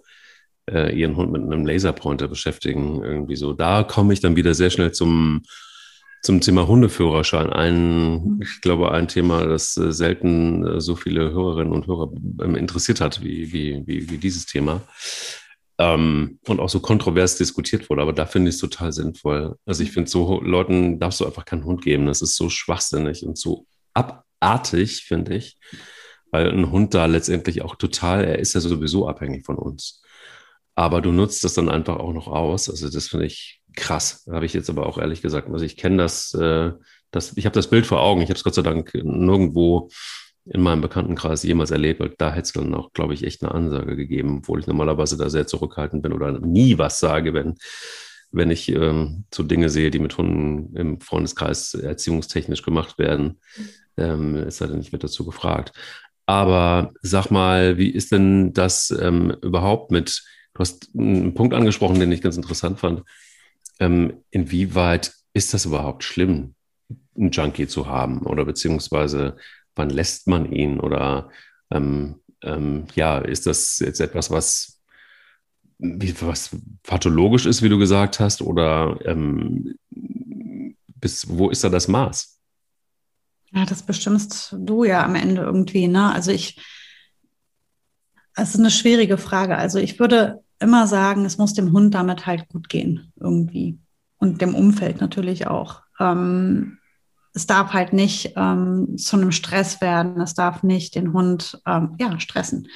[0.70, 3.02] äh, ihren Hund mit einem Laserpointer beschäftigen?
[3.04, 3.52] Irgendwie so.
[3.52, 5.42] Da komme ich dann wieder sehr schnell zum,
[6.22, 7.50] zum Thema Hundeführerschein.
[7.50, 12.10] Ein, ich glaube, ein Thema, das äh, selten äh, so viele Hörerinnen und Hörer
[12.42, 14.80] ähm, interessiert hat wie, wie, wie, wie dieses Thema
[15.78, 18.02] ähm, und auch so kontrovers diskutiert wurde.
[18.02, 19.56] Aber da finde ich es total sinnvoll.
[19.64, 22.06] Also ich finde, so Leuten darfst du einfach keinen Hund geben.
[22.06, 25.56] Das ist so schwachsinnig und so abartig, finde ich.
[26.30, 30.02] Weil ein Hund da letztendlich auch total, er ist ja sowieso abhängig von uns.
[30.74, 32.68] Aber du nutzt das dann einfach auch noch aus.
[32.68, 34.28] Also das finde ich krass.
[34.30, 35.48] Habe ich jetzt aber auch ehrlich gesagt.
[35.48, 36.72] Also ich kenne das, äh,
[37.10, 38.20] das, ich habe das Bild vor Augen.
[38.20, 39.90] Ich habe es Gott sei Dank nirgendwo
[40.50, 43.52] in meinem Bekanntenkreis jemals erlebt, weil da hätte es dann auch, glaube ich, echt eine
[43.54, 47.54] Ansage gegeben, obwohl ich normalerweise da sehr zurückhaltend bin oder nie was sage, wenn,
[48.30, 53.40] wenn ich ähm, so Dinge sehe, die mit Hunden im Freundeskreis erziehungstechnisch gemacht werden.
[53.96, 55.72] Ähm, sei denn, ich werde dazu gefragt.
[56.26, 60.22] Aber sag mal, wie ist denn das ähm, überhaupt mit,
[60.54, 63.02] du hast einen Punkt angesprochen, den ich ganz interessant fand.
[63.80, 66.54] Ähm, inwieweit ist das überhaupt schlimm,
[67.16, 69.36] einen Junkie zu haben oder beziehungsweise
[69.78, 70.80] wann lässt man ihn?
[70.80, 71.30] Oder
[71.70, 74.82] ähm, ähm, ja, ist das jetzt etwas, was,
[75.78, 76.50] was
[76.82, 78.42] pathologisch ist, wie du gesagt hast?
[78.42, 79.76] Oder ähm,
[81.00, 82.40] bis wo ist da das Maß?
[83.52, 85.88] Ja, das bestimmst du ja am Ende irgendwie.
[85.88, 86.12] Ne?
[86.12, 86.60] Also ich,
[88.34, 89.56] es ist eine schwierige Frage.
[89.56, 93.78] Also ich würde immer sagen, es muss dem Hund damit halt gut gehen, irgendwie.
[94.18, 95.82] Und dem Umfeld natürlich auch.
[96.00, 96.78] Ähm,
[97.34, 100.20] es darf halt nicht ähm, zu einem Stress werden.
[100.20, 102.68] Es darf nicht den Hund ähm, ja, stressen.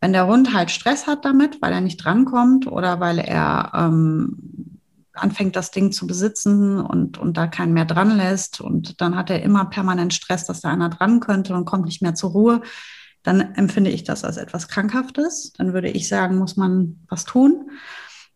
[0.00, 4.80] Wenn der Hund halt Stress hat damit, weil er nicht drankommt oder weil er ähm,
[5.14, 9.30] anfängt, das Ding zu besitzen und, und da keinen mehr dran lässt und dann hat
[9.30, 12.62] er immer permanent Stress, dass da einer dran könnte und kommt nicht mehr zur Ruhe,
[13.22, 15.52] dann empfinde ich das als etwas Krankhaftes.
[15.54, 17.70] Dann würde ich sagen, muss man was tun.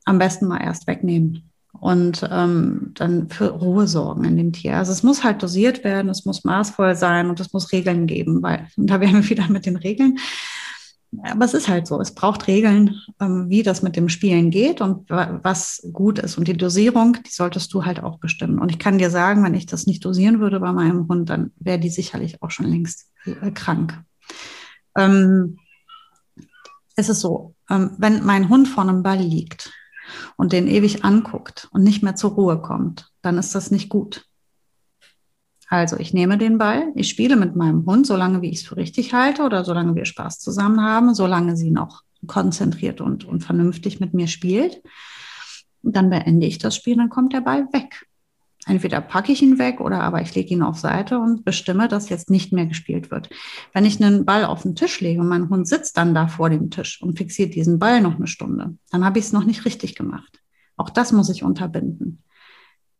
[0.04, 1.48] Am besten mal erst wegnehmen
[1.80, 4.76] und ähm, dann für Ruhe sorgen in dem Tier.
[4.76, 8.42] Also es muss halt dosiert werden, es muss maßvoll sein und es muss Regeln geben,
[8.42, 10.18] weil da wären wir wieder mit den Regeln.
[11.22, 14.82] Aber es ist halt so, es braucht Regeln, ähm, wie das mit dem Spielen geht
[14.82, 16.36] und was gut ist.
[16.36, 18.58] Und die Dosierung, die solltest du halt auch bestimmen.
[18.58, 21.52] Und ich kann dir sagen, wenn ich das nicht dosieren würde bei meinem Hund, dann
[21.58, 23.98] wäre die sicherlich auch schon längst äh, krank.
[24.96, 25.58] Ähm,
[26.94, 29.72] es ist so, ähm, wenn mein Hund vor einem Ball liegt
[30.36, 34.24] und den ewig anguckt und nicht mehr zur Ruhe kommt, dann ist das nicht gut.
[35.68, 38.76] Also ich nehme den Ball, ich spiele mit meinem Hund, solange wie ich es für
[38.76, 44.00] richtig halte oder solange wir Spaß zusammen haben, solange sie noch konzentriert und, und vernünftig
[44.00, 44.82] mit mir spielt.
[45.82, 48.07] Dann beende ich das Spiel, dann kommt der Ball weg.
[48.68, 52.10] Entweder packe ich ihn weg oder aber ich lege ihn auf Seite und bestimme, dass
[52.10, 53.30] jetzt nicht mehr gespielt wird.
[53.72, 56.50] Wenn ich einen Ball auf den Tisch lege und mein Hund sitzt dann da vor
[56.50, 59.64] dem Tisch und fixiert diesen Ball noch eine Stunde, dann habe ich es noch nicht
[59.64, 60.42] richtig gemacht.
[60.76, 62.22] Auch das muss ich unterbinden.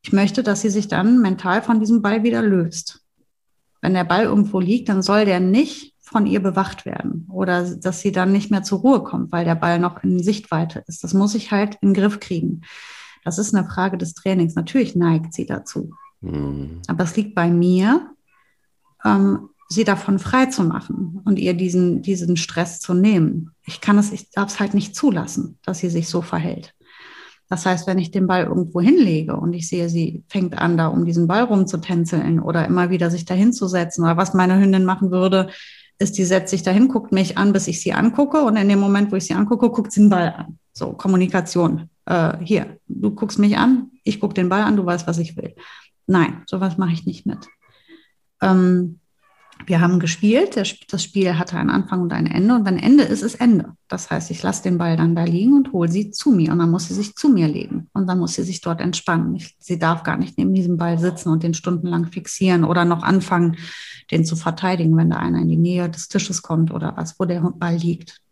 [0.02, 3.04] Ich möchte, dass sie sich dann mental von diesem Ball wieder löst.
[3.82, 8.00] Wenn der Ball irgendwo liegt, dann soll der nicht von ihr bewacht werden oder dass
[8.00, 11.04] sie dann nicht mehr zur Ruhe kommt, weil der Ball noch in Sichtweite ist.
[11.04, 12.62] Das muss ich halt in den Griff kriegen.
[13.24, 14.54] Das ist eine Frage des Trainings.
[14.54, 15.90] Natürlich neigt sie dazu.
[16.20, 16.80] Mhm.
[16.86, 18.10] Aber es liegt bei mir,
[19.04, 23.52] ähm, sie davon frei zu machen und ihr diesen, diesen Stress zu nehmen.
[23.66, 26.74] Ich kann es, ich darf es halt nicht zulassen, dass sie sich so verhält.
[27.50, 30.88] Das heißt, wenn ich den Ball irgendwo hinlege und ich sehe, sie fängt an, da
[30.88, 34.84] um diesen Ball rumzutänzeln oder immer wieder sich dahin zu setzen oder was meine Hündin
[34.84, 35.48] machen würde,
[35.98, 38.78] ist, die setzt sich dahin, guckt mich an, bis ich sie angucke und in dem
[38.78, 40.58] Moment, wo ich sie angucke, guckt sie den Ball an.
[40.72, 45.06] So, Kommunikation äh, hier, du guckst mich an, ich gucke den Ball an, du weißt,
[45.06, 45.54] was ich will.
[46.06, 47.46] Nein, sowas mache ich nicht mit.
[48.40, 49.00] Ähm,
[49.66, 53.22] wir haben gespielt, das Spiel hatte einen Anfang und ein Ende und wenn Ende ist,
[53.22, 53.74] ist Ende.
[53.88, 56.60] Das heißt, ich lasse den Ball dann da liegen und hole sie zu mir und
[56.60, 59.34] dann muss sie sich zu mir legen und dann muss sie sich dort entspannen.
[59.34, 63.02] Ich, sie darf gar nicht neben diesem Ball sitzen und den stundenlang fixieren oder noch
[63.02, 63.56] anfangen,
[64.10, 67.24] den zu verteidigen, wenn da einer in die Nähe des Tisches kommt oder was, wo
[67.24, 68.22] der Ball liegt.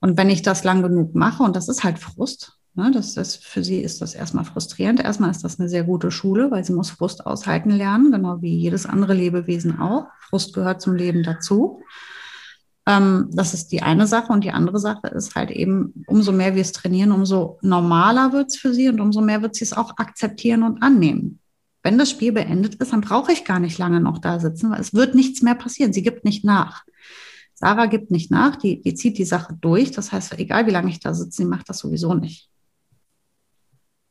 [0.00, 3.44] Und wenn ich das lang genug mache, und das ist halt Frust, Ne, das ist,
[3.44, 5.00] für sie ist das erstmal frustrierend.
[5.00, 8.56] Erstmal ist das eine sehr gute Schule, weil sie muss Frust aushalten lernen, genau wie
[8.56, 10.06] jedes andere Lebewesen auch.
[10.20, 11.82] Frust gehört zum Leben dazu.
[12.86, 14.32] Ähm, das ist die eine Sache.
[14.32, 18.48] Und die andere Sache ist halt eben, umso mehr wir es trainieren, umso normaler wird
[18.48, 21.40] es für sie und umso mehr wird sie es auch akzeptieren und annehmen.
[21.82, 24.80] Wenn das Spiel beendet ist, dann brauche ich gar nicht lange noch da sitzen, weil
[24.80, 25.92] es wird nichts mehr passieren.
[25.92, 26.84] Sie gibt nicht nach.
[27.54, 29.90] Sarah gibt nicht nach, die, die zieht die Sache durch.
[29.90, 32.48] Das heißt, egal wie lange ich da sitze, sie macht das sowieso nicht.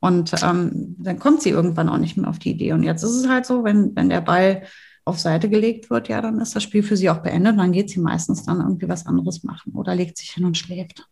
[0.01, 2.73] Und ähm, dann kommt sie irgendwann auch nicht mehr auf die Idee.
[2.73, 4.63] Und jetzt ist es halt so, wenn, wenn der Ball
[5.05, 7.53] auf Seite gelegt wird, ja, dann ist das Spiel für sie auch beendet.
[7.53, 10.57] Und dann geht sie meistens dann irgendwie was anderes machen oder legt sich hin und
[10.57, 11.07] schläft.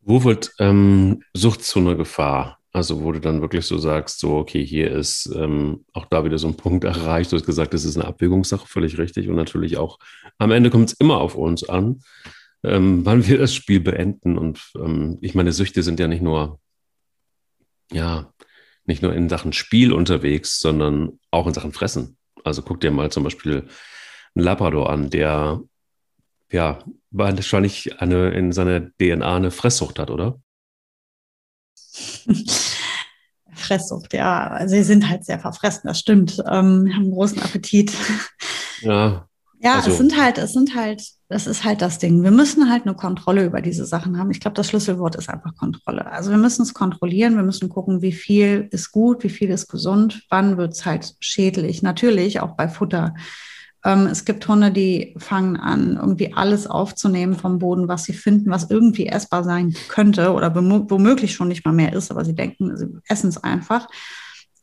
[0.00, 2.58] Wo wird ähm, Sucht zu einer Gefahr?
[2.72, 6.38] Also wo du dann wirklich so sagst, so, okay, hier ist ähm, auch da wieder
[6.38, 7.32] so ein Punkt erreicht.
[7.32, 9.28] Du hast gesagt, das ist eine Abwägungssache, völlig richtig.
[9.28, 9.98] Und natürlich auch,
[10.38, 12.00] am Ende kommt es immer auf uns an
[12.64, 14.38] ähm, wann wir das Spiel beenden.
[14.38, 16.60] Und ähm, ich meine, Süchte sind ja nicht nur,
[17.92, 18.32] ja,
[18.86, 22.16] nicht nur in Sachen Spiel unterwegs, sondern auch in Sachen Fressen.
[22.42, 23.68] Also guck dir mal zum Beispiel
[24.34, 25.60] einen Labrador an, der
[26.50, 26.78] ja
[27.10, 30.40] wahrscheinlich eine, in seiner DNA eine Fresssucht hat, oder?
[33.52, 34.66] Fresssucht, ja.
[34.66, 36.38] Sie sind halt sehr verfressen, das stimmt.
[36.46, 37.92] Ähm, haben großen Appetit.
[38.80, 39.28] Ja,
[39.64, 42.22] ja, also, es sind halt, es sind halt, das ist halt das Ding.
[42.22, 44.30] Wir müssen halt eine Kontrolle über diese Sachen haben.
[44.30, 46.04] Ich glaube, das Schlüsselwort ist einfach Kontrolle.
[46.12, 49.68] Also wir müssen es kontrollieren, wir müssen gucken, wie viel ist gut, wie viel ist
[49.68, 51.82] gesund, wann wird es halt schädlich.
[51.82, 53.14] Natürlich auch bei Futter.
[53.86, 58.50] Ähm, es gibt Hunde, die fangen an, irgendwie alles aufzunehmen vom Boden, was sie finden,
[58.50, 62.76] was irgendwie essbar sein könnte oder womöglich schon nicht mal mehr ist, aber sie denken,
[62.76, 63.88] sie essen es einfach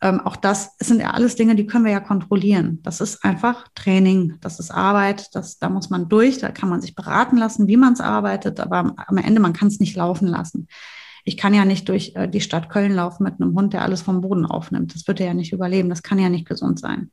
[0.01, 2.79] ähm, auch das sind ja alles Dinge, die können wir ja kontrollieren.
[2.83, 6.81] Das ist einfach Training, das ist Arbeit, das, da muss man durch, da kann man
[6.81, 10.27] sich beraten lassen, wie man es arbeitet, aber am Ende, man kann es nicht laufen
[10.27, 10.67] lassen.
[11.23, 14.01] Ich kann ja nicht durch äh, die Stadt Köln laufen mit einem Hund, der alles
[14.01, 14.95] vom Boden aufnimmt.
[14.95, 17.11] Das wird er ja nicht überleben, das kann ja nicht gesund sein.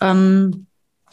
[0.00, 0.66] Ähm,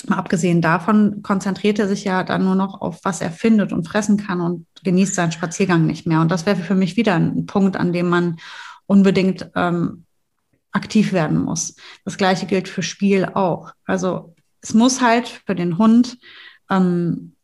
[0.05, 3.88] Mal abgesehen davon konzentriert er sich ja dann nur noch auf, was er findet und
[3.88, 6.22] fressen kann und genießt seinen Spaziergang nicht mehr.
[6.22, 8.38] Und das wäre für mich wieder ein Punkt, an dem man
[8.86, 10.05] unbedingt ähm,
[10.78, 11.75] aktiv werden muss.
[12.05, 13.71] Das gleiche gilt für Spiel auch.
[13.86, 16.17] Also es muss halt für den Hund
[16.69, 17.36] ähm,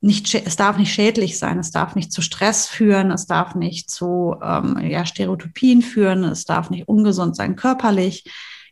[0.00, 3.90] nicht, es darf nicht schädlich sein, es darf nicht zu Stress führen, es darf nicht
[3.90, 8.24] zu ähm, ja, Stereotypien führen, es darf nicht ungesund sein körperlich.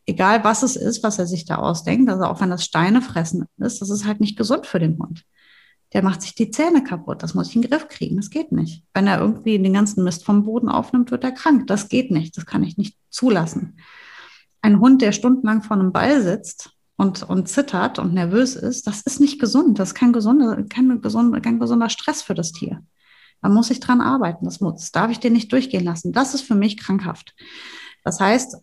[0.06, 3.44] Egal was es ist, was er sich da ausdenkt, also auch wenn das Steine fressen
[3.59, 5.24] ist, das ist halt nicht gesund für den Hund.
[5.93, 8.53] Der macht sich die Zähne kaputt, das muss ich in den Griff kriegen, das geht
[8.53, 8.84] nicht.
[8.93, 12.36] Wenn er irgendwie den ganzen Mist vom Boden aufnimmt, wird er krank, das geht nicht,
[12.36, 13.78] das kann ich nicht zulassen.
[14.61, 19.03] Ein Hund, der stundenlang vor einem Ball sitzt, und, und zittert und nervös ist, das
[19.03, 19.78] ist nicht gesund.
[19.78, 22.82] Das ist kein gesunder, kein, gesunder, kein gesunder Stress für das Tier.
[23.41, 24.45] Da muss ich dran arbeiten.
[24.45, 26.12] Das, muss, darf ich dir nicht durchgehen lassen.
[26.12, 27.36] Das ist für mich krankhaft.
[28.03, 28.57] Das heißt,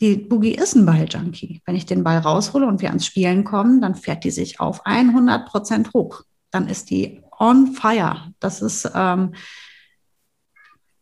[0.00, 1.62] die Boogie ist ein Balljunkie.
[1.64, 4.84] Wenn ich den Ball raushole und wir ans Spielen kommen, dann fährt die sich auf
[4.84, 6.22] 100 Prozent hoch.
[6.50, 8.32] Dann ist die on fire.
[8.40, 9.34] Das ist ähm,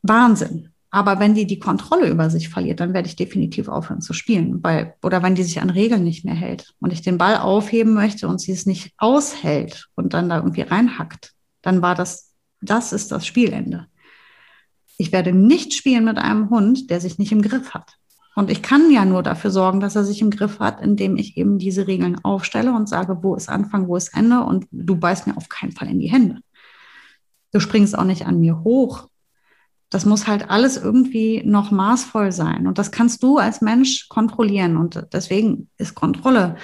[0.02, 0.70] Wahnsinn.
[0.90, 4.62] Aber wenn die die Kontrolle über sich verliert, dann werde ich definitiv aufhören zu spielen.
[4.62, 7.94] Weil, oder wenn die sich an Regeln nicht mehr hält und ich den Ball aufheben
[7.94, 11.32] möchte und sie es nicht aushält und dann da irgendwie reinhackt,
[11.62, 13.88] dann war das, das ist das Spielende.
[14.96, 17.96] Ich werde nicht spielen mit einem Hund, der sich nicht im Griff hat.
[18.34, 21.36] Und ich kann ja nur dafür sorgen, dass er sich im Griff hat, indem ich
[21.36, 25.26] eben diese Regeln aufstelle und sage, wo ist Anfang, wo ist Ende und du beißt
[25.26, 26.40] mir auf keinen Fall in die Hände.
[27.52, 29.08] Du springst auch nicht an mir hoch
[29.94, 32.66] das muss halt alles irgendwie noch maßvoll sein.
[32.66, 34.76] Und das kannst du als Mensch kontrollieren.
[34.76, 36.56] Und deswegen ist Kontrolle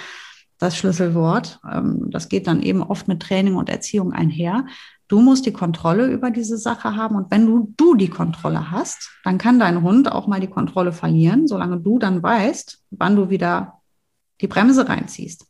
[0.57, 1.61] das Schlüsselwort.
[1.71, 4.65] Ähm, das geht dann eben oft mit Training und Erziehung einher.
[5.11, 7.17] Du musst die Kontrolle über diese Sache haben.
[7.17, 10.93] Und wenn du, du die Kontrolle hast, dann kann dein Hund auch mal die Kontrolle
[10.93, 13.81] verlieren, solange du dann weißt, wann du wieder
[14.39, 15.47] die Bremse reinziehst,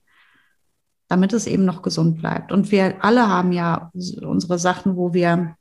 [1.10, 2.52] damit es eben noch gesund bleibt.
[2.52, 5.56] Und wir alle haben ja unsere Sachen, wo wir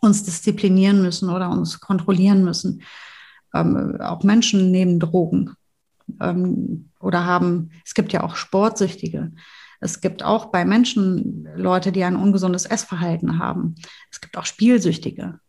[0.00, 2.82] uns disziplinieren müssen oder uns kontrollieren müssen.
[3.54, 5.54] Ähm, auch Menschen nehmen Drogen
[6.20, 9.30] ähm, oder haben, es gibt ja auch Sportsüchtige.
[9.80, 13.74] Es gibt auch bei Menschen Leute, die ein ungesundes Essverhalten haben.
[14.10, 15.40] Es gibt auch Spielsüchtige.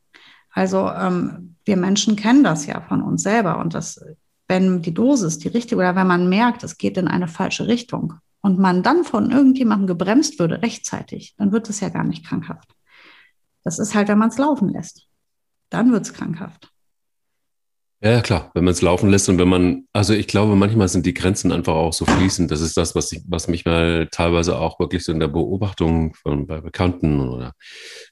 [0.51, 4.03] Also ähm, wir Menschen kennen das ja von uns selber und das,
[4.47, 8.13] wenn die Dosis die richtige oder wenn man merkt, es geht in eine falsche Richtung
[8.41, 12.73] und man dann von irgendjemandem gebremst würde rechtzeitig, dann wird es ja gar nicht krankhaft.
[13.63, 15.07] Das ist halt, wenn man es laufen lässt.
[15.69, 16.71] Dann wird es krankhaft.
[17.99, 21.07] Ja, klar, wenn man es laufen lässt und wenn man, also ich glaube, manchmal sind
[21.07, 22.51] die Grenzen einfach auch so fließend.
[22.51, 26.13] Das ist das, was, ich, was mich mal teilweise auch wirklich so in der Beobachtung
[26.13, 27.53] von bei Bekannten oder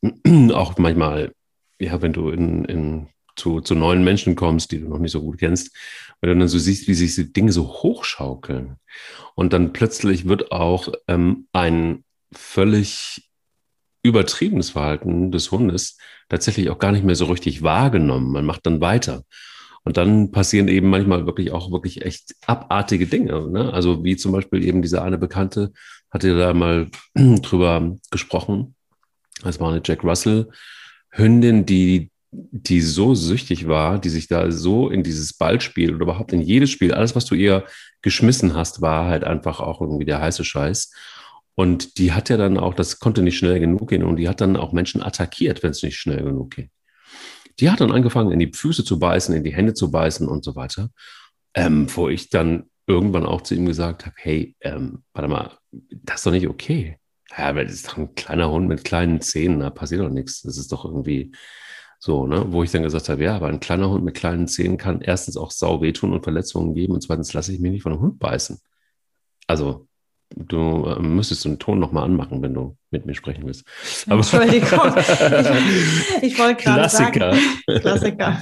[0.53, 1.33] auch manchmal,
[1.79, 5.21] ja, wenn du in, in zu, zu neuen Menschen kommst, die du noch nicht so
[5.21, 5.75] gut kennst,
[6.19, 8.77] wenn du dann so siehst, wie sich die Dinge so hochschaukeln.
[9.35, 13.29] Und dann plötzlich wird auch ähm, ein völlig
[14.01, 15.97] übertriebenes Verhalten des Hundes
[16.29, 18.31] tatsächlich auch gar nicht mehr so richtig wahrgenommen.
[18.31, 19.23] Man macht dann weiter.
[19.85, 23.49] Und dann passieren eben manchmal wirklich auch wirklich echt abartige Dinge.
[23.49, 23.71] Ne?
[23.71, 25.71] Also wie zum Beispiel eben diese eine Bekannte
[26.09, 28.75] hatte da mal drüber gesprochen.
[29.43, 30.49] Das war eine Jack Russell
[31.11, 32.11] Hündin, die
[32.51, 36.69] die so süchtig war, die sich da so in dieses Ballspiel oder überhaupt in jedes
[36.69, 37.63] Spiel, alles, was du ihr
[38.01, 40.91] geschmissen hast, war halt einfach auch irgendwie der heiße Scheiß.
[41.55, 44.41] Und die hat ja dann auch, das konnte nicht schnell genug gehen und die hat
[44.41, 46.69] dann auch Menschen attackiert, wenn es nicht schnell genug ging.
[47.59, 50.43] Die hat dann angefangen, in die Füße zu beißen, in die Hände zu beißen und
[50.43, 50.89] so weiter.
[51.53, 56.17] Ähm, wo ich dann irgendwann auch zu ihm gesagt habe, hey, ähm, warte mal, das
[56.17, 56.99] ist doch nicht okay.
[57.37, 60.41] Ja, weil das ist doch ein kleiner Hund mit kleinen Zähnen, da passiert doch nichts.
[60.41, 61.31] Das ist doch irgendwie
[61.99, 62.45] so, ne?
[62.51, 65.37] Wo ich dann gesagt habe, ja, aber ein kleiner Hund mit kleinen Zähnen kann erstens
[65.37, 68.19] auch sau wehtun und Verletzungen geben und zweitens lasse ich mich nicht von einem Hund
[68.19, 68.59] beißen.
[69.47, 69.87] Also,
[70.47, 73.65] Du äh, müsstest den Ton nochmal anmachen, wenn du mit mir sprechen willst.
[74.07, 74.79] Aber Entschuldigung.
[74.97, 77.37] ich, ich wollte gerade sagen.
[77.65, 78.39] Klassiker.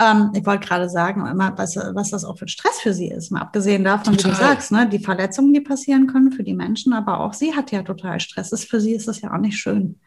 [0.00, 1.22] Ähm, ich wollte gerade sagen,
[1.56, 3.30] was, was das auch für Stress für sie ist.
[3.30, 4.32] Mal abgesehen davon, total.
[4.32, 7.54] wie du sagst, ne, die Verletzungen, die passieren können für die Menschen, aber auch sie
[7.54, 8.52] hat ja total Stress.
[8.52, 10.00] Ist, für sie ist das ja auch nicht schön.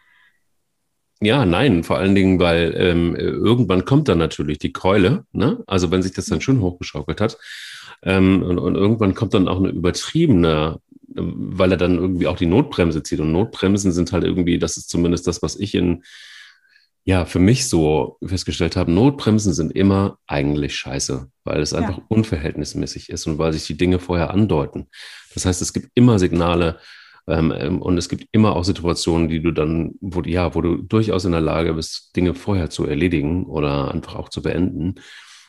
[1.22, 5.62] Ja, nein, vor allen Dingen, weil ähm, irgendwann kommt dann natürlich die Keule, ne?
[5.68, 7.38] Also wenn sich das dann schön hochgeschaukelt hat.
[8.04, 10.80] Ähm, und, und irgendwann kommt dann auch eine übertriebene
[11.16, 13.20] weil er dann irgendwie auch die Notbremse zieht.
[13.20, 16.04] Und Notbremsen sind halt irgendwie, das ist zumindest das, was ich in,
[17.06, 22.04] ja, für mich so festgestellt habe, Notbremsen sind immer eigentlich scheiße, weil es einfach ja.
[22.08, 24.88] unverhältnismäßig ist und weil sich die Dinge vorher andeuten.
[25.34, 26.80] Das heißt, es gibt immer Signale,
[27.28, 30.78] ähm, ähm und es gibt immer auch Situationen, die du dann, wo, ja, wo du
[30.78, 34.96] durchaus in der Lage bist, Dinge vorher zu erledigen oder einfach auch zu beenden.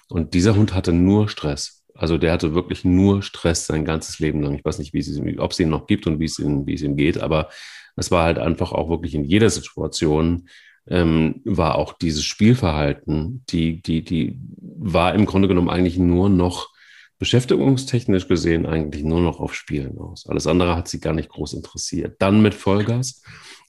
[0.08, 1.79] Und dieser Hund hatte nur Stress.
[2.00, 4.54] Also der hatte wirklich nur Stress sein ganzes Leben lang.
[4.54, 6.74] Ich weiß nicht, wie es, ob es ihn noch gibt und wie es, ihm, wie
[6.74, 7.50] es ihm geht, aber
[7.96, 10.48] es war halt einfach auch wirklich in jeder Situation
[10.88, 16.70] ähm, war auch dieses Spielverhalten, die, die, die war im Grunde genommen eigentlich nur noch
[17.18, 20.26] beschäftigungstechnisch gesehen eigentlich nur noch auf Spielen aus.
[20.26, 22.16] Alles andere hat sie gar nicht groß interessiert.
[22.18, 23.22] Dann mit Vollgas.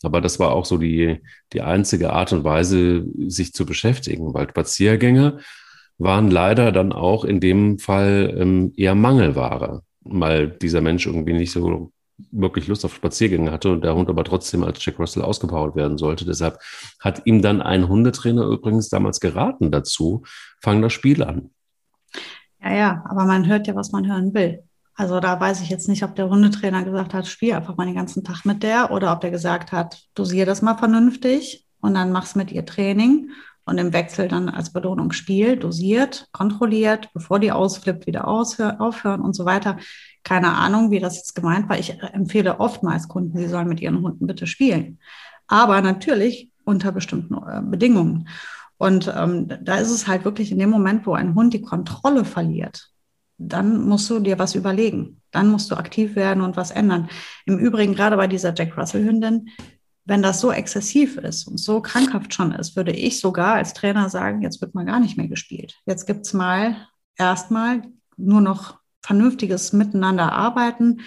[0.03, 1.19] Aber das war auch so die,
[1.51, 5.39] die einzige Art und Weise, sich zu beschäftigen, weil Spaziergänge
[6.04, 11.52] waren leider dann auch in dem Fall ähm, eher Mangelware, weil dieser Mensch irgendwie nicht
[11.52, 11.91] so
[12.32, 15.97] wirklich Lust auf Spaziergänge hatte und der Hund aber trotzdem als Jack Russell ausgebaut werden
[15.97, 16.26] sollte.
[16.26, 16.60] Deshalb
[16.99, 20.24] hat ihm dann ein Hundetrainer übrigens damals geraten dazu,
[20.62, 21.49] fang das Spiel an.
[22.62, 24.64] Ja, ja, aber man hört ja, was man hören will.
[24.93, 27.95] Also da weiß ich jetzt nicht, ob der Hundetrainer gesagt hat, spiel einfach mal den
[27.95, 32.12] ganzen Tag mit der oder ob der gesagt hat, dosier das mal vernünftig und dann
[32.12, 33.32] mach's mit ihr Training
[33.66, 39.36] und im Wechsel dann als Belohnung Spiel, dosiert, kontrolliert, bevor die ausflippt, wieder aufhören und
[39.36, 39.78] so weiter.
[40.24, 41.78] Keine Ahnung, wie das jetzt gemeint war.
[41.78, 44.99] Ich empfehle oftmals Kunden, sie sollen mit ihren Hunden bitte spielen.
[45.47, 48.28] Aber natürlich unter bestimmten äh, Bedingungen.
[48.78, 52.26] Und ähm, da ist es halt wirklich in dem Moment, wo ein Hund die Kontrolle
[52.26, 52.89] verliert,
[53.38, 55.22] dann musst du dir was überlegen.
[55.32, 57.09] Dann musst du aktiv werden und was ändern.
[57.45, 59.49] Im Übrigen, gerade bei dieser Jack Russell-Hündin,
[60.06, 64.10] wenn das so exzessiv ist und so krankhaft schon ist, würde ich sogar als Trainer
[64.10, 65.76] sagen, jetzt wird mal gar nicht mehr gespielt.
[65.86, 66.76] Jetzt gibt es mal
[67.18, 67.84] erstmal
[68.18, 71.02] nur noch vernünftiges Miteinander arbeiten.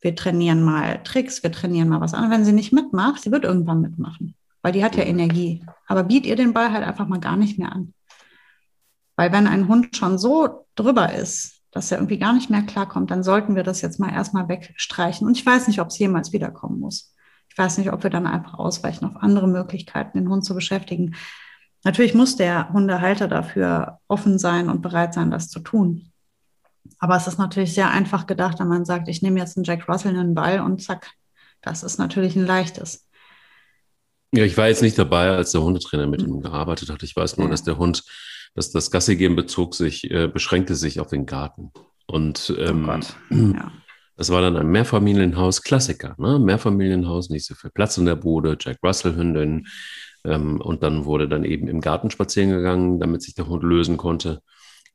[0.00, 2.30] Wir trainieren mal Tricks, wir trainieren mal was an.
[2.30, 5.64] Wenn sie nicht mitmacht, sie wird irgendwann mitmachen, weil die hat ja Energie.
[5.86, 7.94] Aber biet ihr den Ball halt einfach mal gar nicht mehr an.
[9.16, 13.10] Weil wenn ein Hund schon so drüber ist, dass er irgendwie gar nicht mehr klarkommt,
[13.10, 15.26] dann sollten wir das jetzt mal erstmal wegstreichen.
[15.26, 17.14] Und ich weiß nicht, ob es jemals wiederkommen muss.
[17.50, 21.16] Ich weiß nicht, ob wir dann einfach ausweichen auf andere Möglichkeiten, den Hund zu beschäftigen.
[21.84, 26.12] Natürlich muss der Hundehalter dafür offen sein und bereit sein, das zu tun.
[26.98, 29.88] Aber es ist natürlich sehr einfach gedacht, wenn man sagt, ich nehme jetzt einen Jack
[29.88, 31.10] Russell einen Ball und zack,
[31.62, 33.06] das ist natürlich ein leichtes.
[34.32, 37.02] Ja, ich war jetzt nicht dabei, als der Hundetrainer mit ihm gearbeitet hat.
[37.02, 38.04] Ich weiß nur, dass der Hund,
[38.54, 41.72] dass das Gassi gehen bezog sich, äh, beschränkte sich auf den Garten.
[42.06, 43.34] Und oh ähm, oh.
[43.54, 43.72] Ja.
[44.20, 46.38] Das war dann ein Mehrfamilienhaus, Klassiker, ne?
[46.38, 49.66] Mehrfamilienhaus, nicht so viel Platz in der Bude, Jack Russell Hündin.
[50.26, 53.96] Ähm, und dann wurde dann eben im Garten spazieren gegangen, damit sich der Hund lösen
[53.96, 54.42] konnte.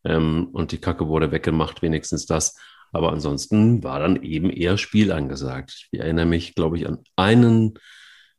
[0.04, 2.56] Ähm, und die Kacke wurde weggemacht, wenigstens das.
[2.92, 5.88] Aber ansonsten war dann eben eher Spiel angesagt.
[5.90, 7.80] Ich erinnere mich, glaube ich, an einen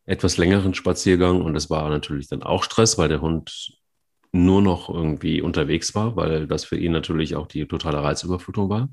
[0.05, 3.72] etwas längeren Spaziergang und es war natürlich dann auch Stress, weil der Hund
[4.30, 8.89] nur noch irgendwie unterwegs war, weil das für ihn natürlich auch die totale Reizüberflutung war.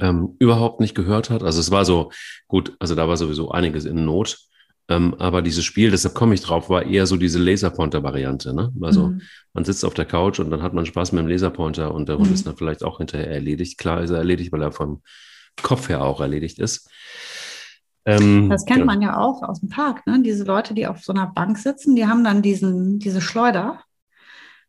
[0.00, 1.42] Ähm, überhaupt nicht gehört hat.
[1.44, 2.10] Also es war so,
[2.48, 4.38] gut, also da war sowieso einiges in Not.
[4.88, 8.52] Ähm, aber dieses Spiel, deshalb komme ich drauf, war eher so diese Laserpointer-Variante.
[8.54, 8.72] Ne?
[8.82, 9.22] Also mhm.
[9.54, 12.18] man sitzt auf der Couch und dann hat man Spaß mit dem Laserpointer und der
[12.18, 12.34] Hund mhm.
[12.34, 13.78] ist dann vielleicht auch hinterher erledigt.
[13.78, 15.02] Klar ist er erledigt, weil er vom
[15.62, 16.90] Kopf her auch erledigt ist.
[18.04, 18.92] Ähm, das kennt genau.
[18.92, 20.20] man ja auch aus dem Park, ne?
[20.22, 23.80] Diese Leute, die auf so einer Bank sitzen, die haben dann diesen, diese Schleuder.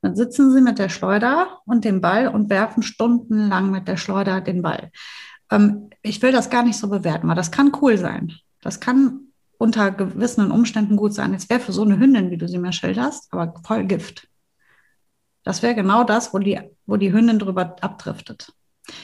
[0.06, 4.40] Dann sitzen sie mit der Schleuder und dem Ball und werfen stundenlang mit der Schleuder
[4.40, 4.92] den Ball.
[5.50, 8.32] Ähm, ich will das gar nicht so bewerten, weil das kann cool sein.
[8.62, 9.22] Das kann
[9.58, 11.34] unter gewissen Umständen gut sein.
[11.34, 14.28] Es wäre für so eine Hündin, wie du sie mir schilderst, aber voll Gift.
[15.44, 18.54] Das wäre genau das, wo die, wo die Hündin drüber abdriftet.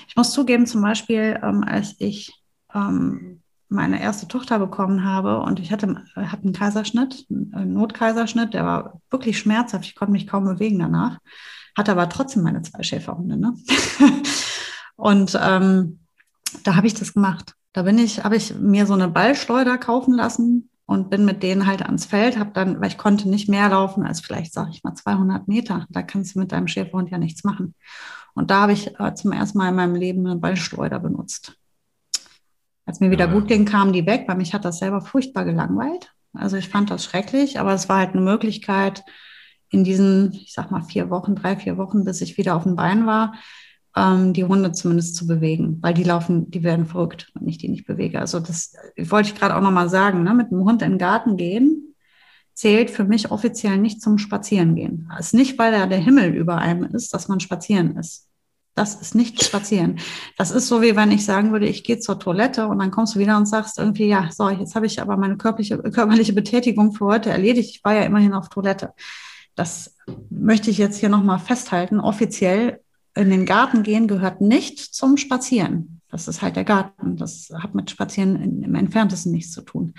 [0.07, 2.31] Ich muss zugeben, zum Beispiel, ähm, als ich
[2.75, 3.41] ähm,
[3.71, 9.01] meine erste Tochter bekommen habe und ich hatte, hatte einen Kaiserschnitt, einen Notkaiserschnitt, der war
[9.09, 9.85] wirklich schmerzhaft.
[9.85, 11.19] Ich konnte mich kaum bewegen danach,
[11.77, 13.37] hatte aber trotzdem meine zwei Schäferhunde.
[13.37, 13.53] Ne?
[14.97, 15.99] und ähm,
[16.63, 17.55] da habe ich das gemacht.
[17.71, 21.65] Da bin ich, habe ich mir so eine Ballschleuder kaufen lassen und bin mit denen
[21.65, 24.83] halt ans Feld, habe dann, weil ich konnte nicht mehr laufen als vielleicht, sage ich
[24.83, 25.85] mal, 200 Meter.
[25.89, 27.73] Da kannst du mit deinem Schäferhund ja nichts machen.
[28.33, 31.57] Und da habe ich äh, zum ersten Mal in meinem Leben eine Ballschleuder benutzt.
[32.91, 33.31] Als mir wieder ja.
[33.31, 36.13] gut ging, kamen die weg, weil mich hat das selber furchtbar gelangweilt.
[36.33, 39.05] Also ich fand das schrecklich, aber es war halt eine Möglichkeit,
[39.69, 42.75] in diesen, ich sag mal, vier Wochen, drei, vier Wochen, bis ich wieder auf dem
[42.75, 43.35] Bein war,
[43.95, 47.69] ähm, die Hunde zumindest zu bewegen, weil die laufen, die werden verrückt, wenn ich die
[47.69, 48.19] nicht bewege.
[48.19, 50.33] Also das wollte ich gerade auch nochmal sagen, ne?
[50.33, 51.95] mit dem Hund in den Garten gehen,
[52.53, 55.09] zählt für mich offiziell nicht zum Spazierengehen.
[55.17, 58.27] Es ist nicht, weil da der Himmel über einem ist, dass man spazieren ist.
[58.81, 59.99] Das ist nicht spazieren.
[60.39, 63.13] Das ist so, wie wenn ich sagen würde, ich gehe zur Toilette und dann kommst
[63.13, 66.91] du wieder und sagst irgendwie, ja, so, jetzt habe ich aber meine körperliche, körperliche Betätigung
[66.91, 67.75] für heute erledigt.
[67.75, 68.95] Ich war ja immerhin auf Toilette.
[69.53, 69.97] Das
[70.31, 71.99] möchte ich jetzt hier nochmal festhalten.
[71.99, 72.81] Offiziell
[73.13, 76.01] in den Garten gehen gehört nicht zum Spazieren.
[76.09, 77.17] Das ist halt der Garten.
[77.17, 79.93] Das hat mit Spazieren im entferntesten nichts zu tun.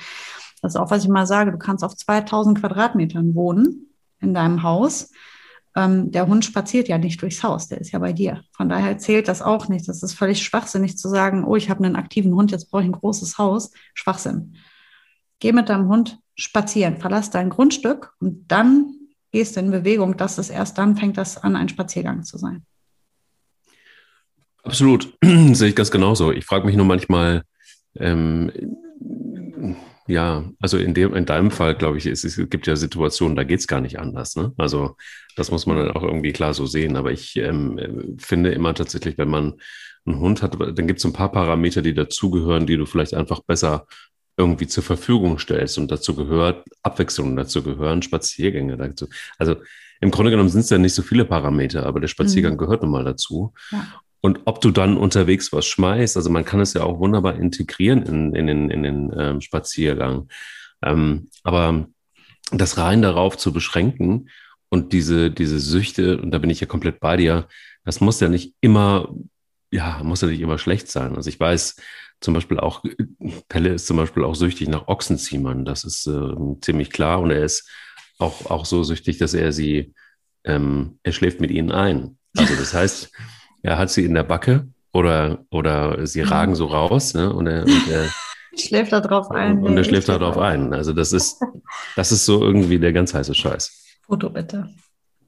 [0.60, 1.52] Das ist auch, was ich mal sage.
[1.52, 5.12] Du kannst auf 2000 Quadratmetern wohnen in deinem Haus.
[5.74, 8.42] Ähm, der Hund spaziert ja nicht durchs Haus, der ist ja bei dir.
[8.52, 9.88] Von daher zählt das auch nicht.
[9.88, 12.88] Das ist völlig schwachsinnig zu sagen, oh, ich habe einen aktiven Hund, jetzt brauche ich
[12.88, 13.72] ein großes Haus.
[13.94, 14.56] Schwachsinn.
[15.38, 18.94] Geh mit deinem Hund spazieren, verlass dein Grundstück und dann
[19.32, 20.16] gehst du in Bewegung.
[20.16, 22.64] Das ist erst dann fängt das an, ein Spaziergang zu sein.
[24.62, 26.32] Absolut, sehe ich ganz genauso.
[26.32, 27.42] Ich frage mich nur manchmal,
[27.96, 28.52] ähm,
[30.06, 33.44] ja, also in, dem, in deinem Fall, glaube ich, es, es gibt ja Situationen, da
[33.44, 34.36] geht es gar nicht anders.
[34.36, 34.52] Ne?
[34.56, 34.96] Also
[35.36, 36.96] das muss man dann auch irgendwie klar so sehen.
[36.96, 39.54] Aber ich ähm, finde immer tatsächlich, wenn man
[40.04, 43.40] einen Hund hat, dann gibt es ein paar Parameter, die dazugehören, die du vielleicht einfach
[43.40, 43.86] besser
[44.36, 45.78] irgendwie zur Verfügung stellst.
[45.78, 49.08] Und dazu gehört Abwechslung, dazu gehören Spaziergänge dazu.
[49.38, 49.56] Also
[50.00, 52.58] im Grunde genommen sind es ja nicht so viele Parameter, aber der Spaziergang mhm.
[52.58, 53.54] gehört nun mal dazu.
[53.70, 53.86] Ja.
[54.24, 58.02] Und ob du dann unterwegs was schmeißt, also man kann es ja auch wunderbar integrieren
[58.02, 60.28] in, in den, in den ähm, Spaziergang.
[60.82, 61.88] Ähm, aber
[62.52, 64.28] das rein darauf zu beschränken
[64.68, 67.48] und diese, diese Süchte, und da bin ich ja komplett bei dir,
[67.84, 69.12] das muss ja nicht immer,
[69.72, 71.16] ja, muss ja nicht immer schlecht sein.
[71.16, 71.76] Also ich weiß
[72.20, 72.84] zum Beispiel auch,
[73.48, 75.64] Pelle ist zum Beispiel auch süchtig nach Ochsenziehern.
[75.64, 77.20] Das ist äh, ziemlich klar.
[77.20, 77.68] Und er ist
[78.18, 79.94] auch, auch so süchtig, dass er sie,
[80.44, 82.18] ähm, er schläft mit ihnen ein.
[82.36, 83.10] Also das heißt,
[83.62, 86.28] er hat sie in der Backe oder, oder sie mhm.
[86.28, 87.14] ragen so raus.
[87.14, 87.32] Ne?
[87.32, 88.08] Und er, und er
[88.58, 89.62] schläft da drauf ein.
[89.62, 90.74] Und er schläft da drauf ein.
[90.74, 91.40] Also das ist,
[91.96, 93.98] das ist so irgendwie der ganz heiße Scheiß.
[94.02, 94.68] Foto bitte.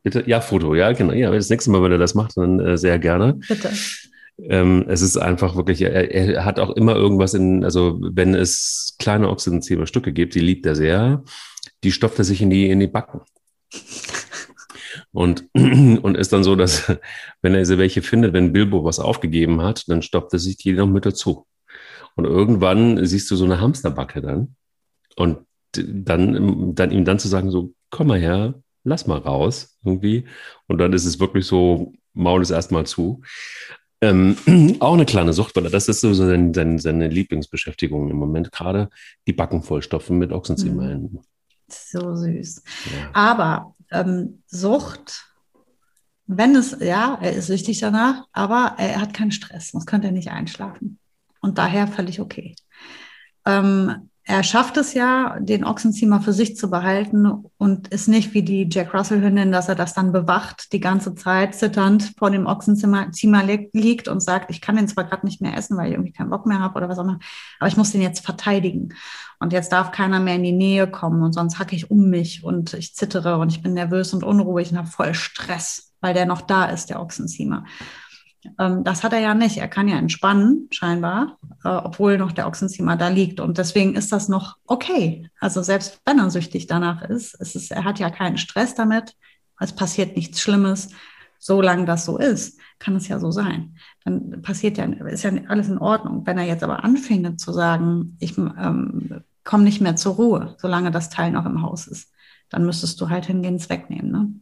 [0.03, 0.25] Bitte?
[0.27, 1.15] Ja, Foto, ja, genau.
[1.15, 3.35] Ja, das nächste Mal, wenn er das macht, dann äh, sehr gerne.
[3.49, 3.71] Bitte.
[4.39, 8.97] Ähm, es ist einfach wirklich, er, er, hat auch immer irgendwas in, also wenn es
[8.99, 11.23] kleine Oxidenzieher-Stücke gibt, die liebt er sehr,
[11.85, 13.21] die stopft er sich in die, in die Backen.
[15.13, 16.93] Und, und ist dann so, dass,
[17.43, 20.73] wenn er so welche findet, wenn Bilbo was aufgegeben hat, dann stoppt er sich die
[20.73, 21.47] noch mit dazu.
[22.17, 24.57] Und irgendwann siehst du so eine Hamsterbacke dann.
[25.17, 25.39] Und
[25.73, 30.27] dann, dann ihm dann zu sagen, so, komm mal her, lass mal raus, irgendwie.
[30.67, 33.23] Und dann ist es wirklich so, Maul ist erstmal zu.
[34.01, 34.37] Ähm,
[34.81, 38.91] auch eine kleine Sucht, weil das ist so seine, seine, seine Lieblingsbeschäftigung im Moment gerade,
[39.27, 40.73] die Backen vollstopfen mit Ochsenzieher.
[40.73, 41.21] Mhm.
[41.69, 42.63] So süß.
[42.93, 43.11] Ja.
[43.15, 45.25] Aber ähm, Sucht,
[46.27, 50.13] wenn es, ja, er ist süchtig danach, aber er hat keinen Stress, sonst könnte er
[50.13, 50.99] nicht einschlafen.
[51.41, 52.57] Und daher völlig okay.
[53.45, 58.43] Ähm, er schafft es ja, den Ochsenziemer für sich zu behalten und ist nicht wie
[58.43, 63.09] die Jack Russell-Hündin, dass er das dann bewacht, die ganze Zeit zitternd vor dem Ochsenziemer
[63.73, 66.31] liegt und sagt, ich kann den zwar gerade nicht mehr essen, weil ich irgendwie keinen
[66.31, 67.19] Bock mehr habe oder was auch immer,
[67.59, 68.95] aber ich muss den jetzt verteidigen.
[69.41, 72.43] Und jetzt darf keiner mehr in die Nähe kommen und sonst hacke ich um mich
[72.43, 76.25] und ich zittere und ich bin nervös und unruhig und habe voll Stress, weil der
[76.25, 77.65] noch da ist, der Ochsenziemer.
[78.59, 79.57] Ähm, das hat er ja nicht.
[79.59, 83.41] Er kann ja entspannen, scheinbar, äh, obwohl noch der Ochsenziemer da liegt.
[83.41, 85.29] Und deswegen ist das noch okay.
[85.41, 89.15] Also selbst wenn er süchtig danach ist, ist es, er hat ja keinen Stress damit.
[89.59, 90.91] Es passiert nichts Schlimmes.
[91.39, 93.77] Solange das so ist, kann es ja so sein.
[94.05, 96.27] Dann passiert ja, ist ja alles in Ordnung.
[96.27, 100.91] Wenn er jetzt aber anfängt zu sagen, ich ähm, komme nicht mehr zur Ruhe, solange
[100.91, 102.11] das Teil noch im Haus ist,
[102.49, 104.11] dann müsstest du halt hingehen, es wegnehmen.
[104.11, 104.33] Ne?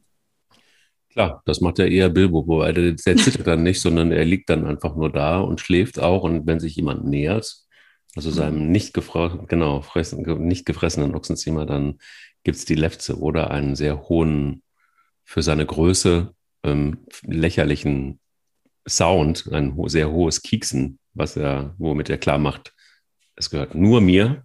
[1.12, 4.48] Klar, das macht ja eher Bilbo, wobei der, der zittert dann nicht, sondern er liegt
[4.48, 6.22] dann einfach nur da und schläft auch.
[6.22, 7.54] Und wenn sich jemand nähert,
[8.16, 8.34] also mhm.
[8.34, 8.94] seinem nicht,
[9.48, 9.84] genau,
[10.38, 11.98] nicht gefressenen Ochsenzimmer, dann
[12.44, 14.62] gibt es die Lefze oder einen sehr hohen,
[15.24, 18.18] für seine Größe ähm, lächerlichen
[18.88, 22.74] Sound, ein ho sehr hohes Kieksen, was er, womit er klar macht,
[23.36, 24.44] es gehört nur mir.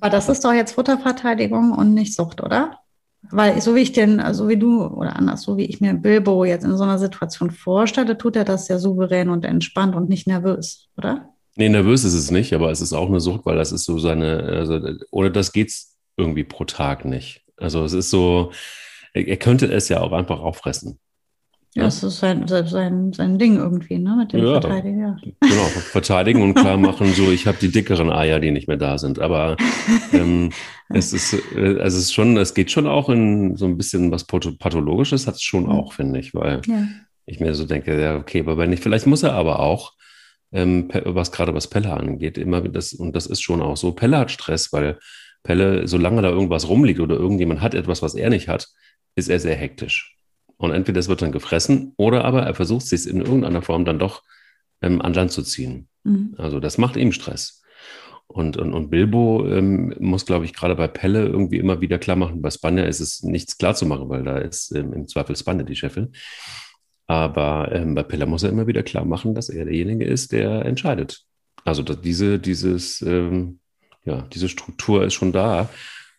[0.00, 2.80] Aber das ist doch jetzt Futterverteidigung und nicht Sucht, oder?
[3.30, 6.44] Weil so wie ich den, so wie du oder anders, so wie ich mir Bilbo
[6.44, 10.26] jetzt in so einer Situation vorstelle, tut er das sehr souverän und entspannt und nicht
[10.26, 11.28] nervös, oder?
[11.56, 13.98] Nee, nervös ist es nicht, aber es ist auch eine Sucht, weil das ist so
[13.98, 17.44] seine, also ohne das geht es irgendwie pro Tag nicht.
[17.56, 18.52] Also es ist so,
[19.12, 20.98] er könnte es ja auch einfach auffressen.
[21.74, 21.84] Ja.
[21.84, 24.16] Das ist sein, sein, sein Ding irgendwie, ne?
[24.16, 25.00] Mit dem ja, Verteidigen.
[25.00, 25.16] Ja.
[25.40, 28.96] Genau, verteidigen und klar machen, so ich habe die dickeren Eier, die nicht mehr da
[28.96, 29.18] sind.
[29.18, 29.56] Aber
[30.12, 30.50] ähm,
[30.88, 34.10] es ist, äh, also es ist schon, es geht schon auch in so ein bisschen
[34.10, 35.70] was Pathologisches, hat es schon mhm.
[35.70, 36.88] auch, finde ich, weil ja.
[37.26, 39.92] ich mir so denke, ja, okay, aber wenn nicht, vielleicht muss er aber auch,
[40.52, 44.16] ähm, was gerade was Pelle angeht, immer das, und das ist schon auch so, Pelle
[44.18, 44.98] hat Stress, weil
[45.42, 48.68] Pelle, solange da irgendwas rumliegt oder irgendjemand hat etwas, was er nicht hat,
[49.14, 50.17] ist er sehr hektisch.
[50.58, 53.98] Und entweder es wird dann gefressen oder aber er versucht es in irgendeiner Form dann
[53.98, 54.22] doch
[54.82, 55.88] ähm, an Land zu ziehen.
[56.04, 56.34] Mhm.
[56.36, 57.62] Also das macht ihm Stress.
[58.26, 62.16] Und, und, und Bilbo ähm, muss, glaube ich, gerade bei Pelle irgendwie immer wieder klar
[62.16, 62.42] machen.
[62.42, 65.64] Bei Spanja ist es nichts klar zu machen, weil da ist ähm, im Zweifel Spanja
[65.64, 66.12] die Chefin.
[67.06, 70.66] Aber ähm, bei Pelle muss er immer wieder klar machen, dass er derjenige ist, der
[70.66, 71.24] entscheidet.
[71.64, 73.60] Also diese, dieses, ähm,
[74.04, 75.70] ja, diese Struktur ist schon da.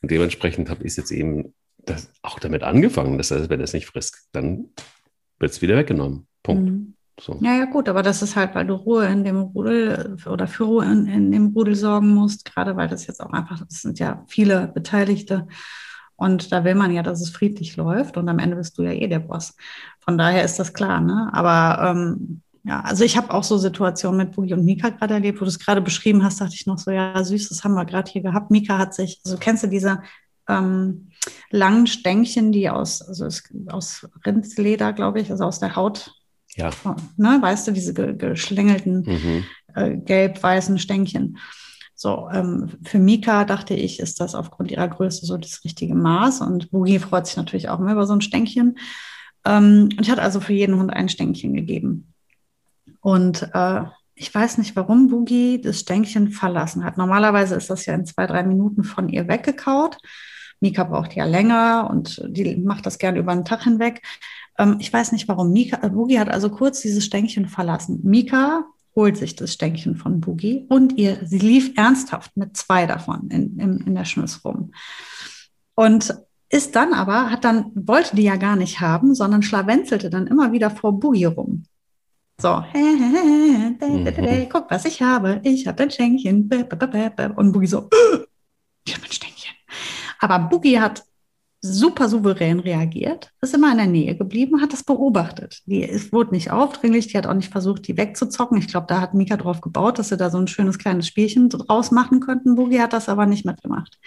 [0.02, 1.54] Und dementsprechend habe ich es jetzt eben
[1.90, 4.70] das auch damit angefangen, dass er, wenn es nicht frisst, dann
[5.40, 6.28] wird es wieder weggenommen.
[6.44, 6.70] Punkt.
[6.70, 6.94] Mhm.
[7.20, 7.38] So.
[7.42, 10.64] Ja, ja, gut, aber das ist halt, weil du Ruhe in dem Rudel oder für
[10.64, 14.00] Ruhe in, in dem Rudel sorgen musst, gerade weil das jetzt auch einfach, es sind
[14.00, 15.46] ja viele Beteiligte
[16.16, 18.92] und da will man ja, dass es friedlich läuft und am Ende bist du ja
[18.92, 19.56] eh der Boss.
[20.00, 21.30] Von daher ist das klar, ne?
[21.34, 25.40] Aber ähm, ja, also ich habe auch so Situationen mit Boogie und Mika gerade erlebt,
[25.40, 27.86] wo du es gerade beschrieben hast, dachte ich noch so, ja, süß, das haben wir
[27.86, 28.52] gerade hier gehabt.
[28.52, 30.02] Mika hat sich, also kennst du diese
[30.50, 31.12] ähm,
[31.52, 33.28] langen Stängchen, die aus, also
[33.68, 36.12] aus Rindsleder, glaube ich, also aus der Haut,
[36.56, 36.72] ja.
[37.16, 39.44] ne, weißt du, diese ge geschlängelten mhm.
[39.76, 41.38] äh, gelb-weißen Stängchen.
[41.96, 46.42] So, ähm, für Mika dachte ich, ist das aufgrund ihrer Größe so das richtige Maß.
[46.42, 48.78] Und Boogie freut sich natürlich auch immer über so ein Stänkchen.
[49.46, 52.14] Ähm, und ich hatte also für jeden Hund ein Stänkchen gegeben.
[53.02, 53.84] Und äh,
[54.16, 56.98] ich weiß nicht, warum Boogie das Stänkchen verlassen hat.
[56.98, 59.98] Normalerweise ist das ja in zwei, drei Minuten von ihr weggekaut.
[60.60, 64.02] Mika braucht ja länger und die macht das gerne über einen Tag hinweg.
[64.58, 65.52] Ähm, ich weiß nicht, warum.
[65.52, 68.00] Mika, äh, Boogie hat also kurz dieses Stänkchen verlassen.
[68.04, 73.30] Mika holt sich das Stänkchen von Boogie und ihr, sie lief ernsthaft mit zwei davon
[73.30, 74.72] in, in, in der Schnuss rum.
[75.76, 76.14] Und
[76.50, 80.52] ist dann aber, hat dann, wollte die ja gar nicht haben, sondern schlawenzelte dann immer
[80.52, 81.64] wieder vor Boogie rum.
[82.42, 83.78] So, mhm.
[84.50, 85.42] guck, was ich habe.
[85.44, 86.50] Ich habe ein Stänkchen.
[87.36, 87.90] Und Boogie so,
[88.86, 89.29] ich habe ein Stänkchen.
[90.20, 91.04] Aber Boogie hat
[91.62, 95.62] super souverän reagiert, ist immer in der Nähe geblieben, hat das beobachtet.
[95.66, 98.58] Die es wurde nicht aufdringlich, die hat auch nicht versucht, die wegzuzocken.
[98.58, 101.50] Ich glaube, da hat Mika drauf gebaut, dass sie da so ein schönes kleines Spielchen
[101.50, 102.56] draus machen könnten.
[102.56, 104.00] Boogie hat das aber nicht mitgemacht.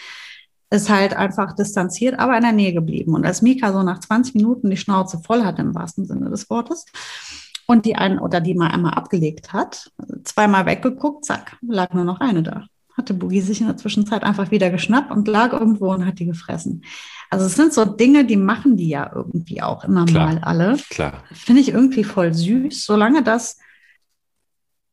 [0.70, 3.14] Ist halt einfach distanziert, aber in der Nähe geblieben.
[3.14, 6.48] Und als Mika so nach 20 Minuten die Schnauze voll hatte, im wahrsten Sinne des
[6.48, 6.86] Wortes,
[7.66, 9.90] und die einen oder die mal einmal abgelegt hat,
[10.24, 12.66] zweimal weggeguckt, zack, lag nur noch eine da
[13.02, 16.26] hatte Boogie sich in der Zwischenzeit einfach wieder geschnappt und lag irgendwo und hat die
[16.26, 16.84] gefressen.
[17.30, 20.26] Also es sind so Dinge, die machen die ja irgendwie auch immer Klar.
[20.26, 20.76] mal alle.
[20.90, 21.24] Klar.
[21.32, 23.58] Finde ich irgendwie voll süß, solange das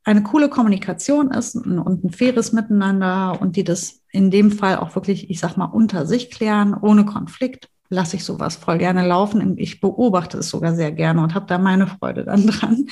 [0.04, 4.96] eine coole Kommunikation ist und ein faires Miteinander und die das in dem Fall auch
[4.96, 9.58] wirklich, ich sag mal, unter sich klären, ohne Konflikt, lasse ich sowas voll gerne laufen.
[9.60, 12.88] Ich beobachte es sogar sehr gerne und habe da meine Freude dann dran.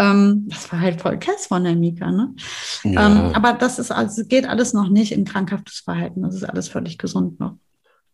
[0.00, 2.34] Ähm, das war halt voll Kess von der Mika, ne?
[2.84, 3.06] Ja.
[3.06, 6.22] Ähm, aber das ist also, geht alles noch nicht in krankhaftes Verhalten.
[6.22, 7.56] Das ist alles völlig gesund noch.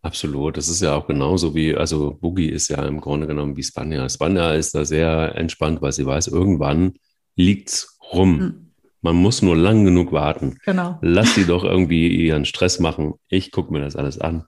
[0.02, 0.56] Absolut.
[0.56, 4.08] Das ist ja auch genauso wie, also Boogie ist ja im Grunde genommen wie Spanja.
[4.08, 6.94] Spanja ist da sehr entspannt, weil sie weiß, irgendwann
[7.36, 8.40] liegt's rum.
[8.40, 8.72] Hm.
[9.02, 10.58] Man muss nur lang genug warten.
[10.64, 10.98] Genau.
[11.02, 13.14] Lass sie doch irgendwie ihren Stress machen.
[13.28, 14.44] Ich gucke mir das alles an.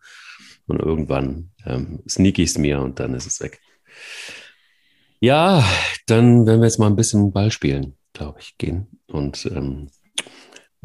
[0.67, 3.61] Und irgendwann ähm, sneak ich es mir und dann ist es weg.
[5.21, 5.65] Ja,
[6.07, 8.87] dann werden wir jetzt mal ein bisschen Ball spielen, glaube ich, gehen.
[9.09, 9.89] Und ähm,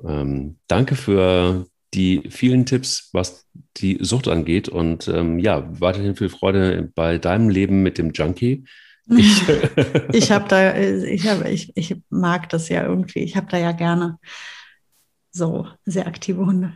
[0.03, 3.45] ähm, danke für die vielen Tipps, was
[3.77, 4.69] die Sucht angeht.
[4.69, 8.65] Und ähm, ja, weiterhin viel Freude bei deinem Leben mit dem Junkie.
[9.17, 9.41] Ich,
[10.13, 13.19] ich habe da, ich, hab, ich, ich mag das ja irgendwie.
[13.19, 14.17] Ich habe da ja gerne
[15.29, 16.73] so sehr aktive Hunde.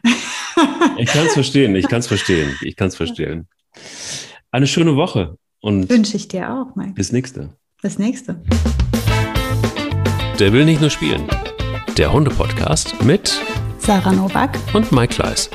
[0.97, 3.47] ich kann es verstehen, ich kann es verstehen, ich kann es verstehen.
[4.51, 6.93] Eine schöne Woche und wünsche ich dir auch, Mike.
[6.93, 7.49] Bis nächste.
[7.82, 8.41] Bis nächste.
[10.39, 11.28] Der will nicht nur spielen.
[11.97, 13.39] Der Hunde-Podcast mit
[13.80, 15.49] Sarah Novak und Mike Kleiss.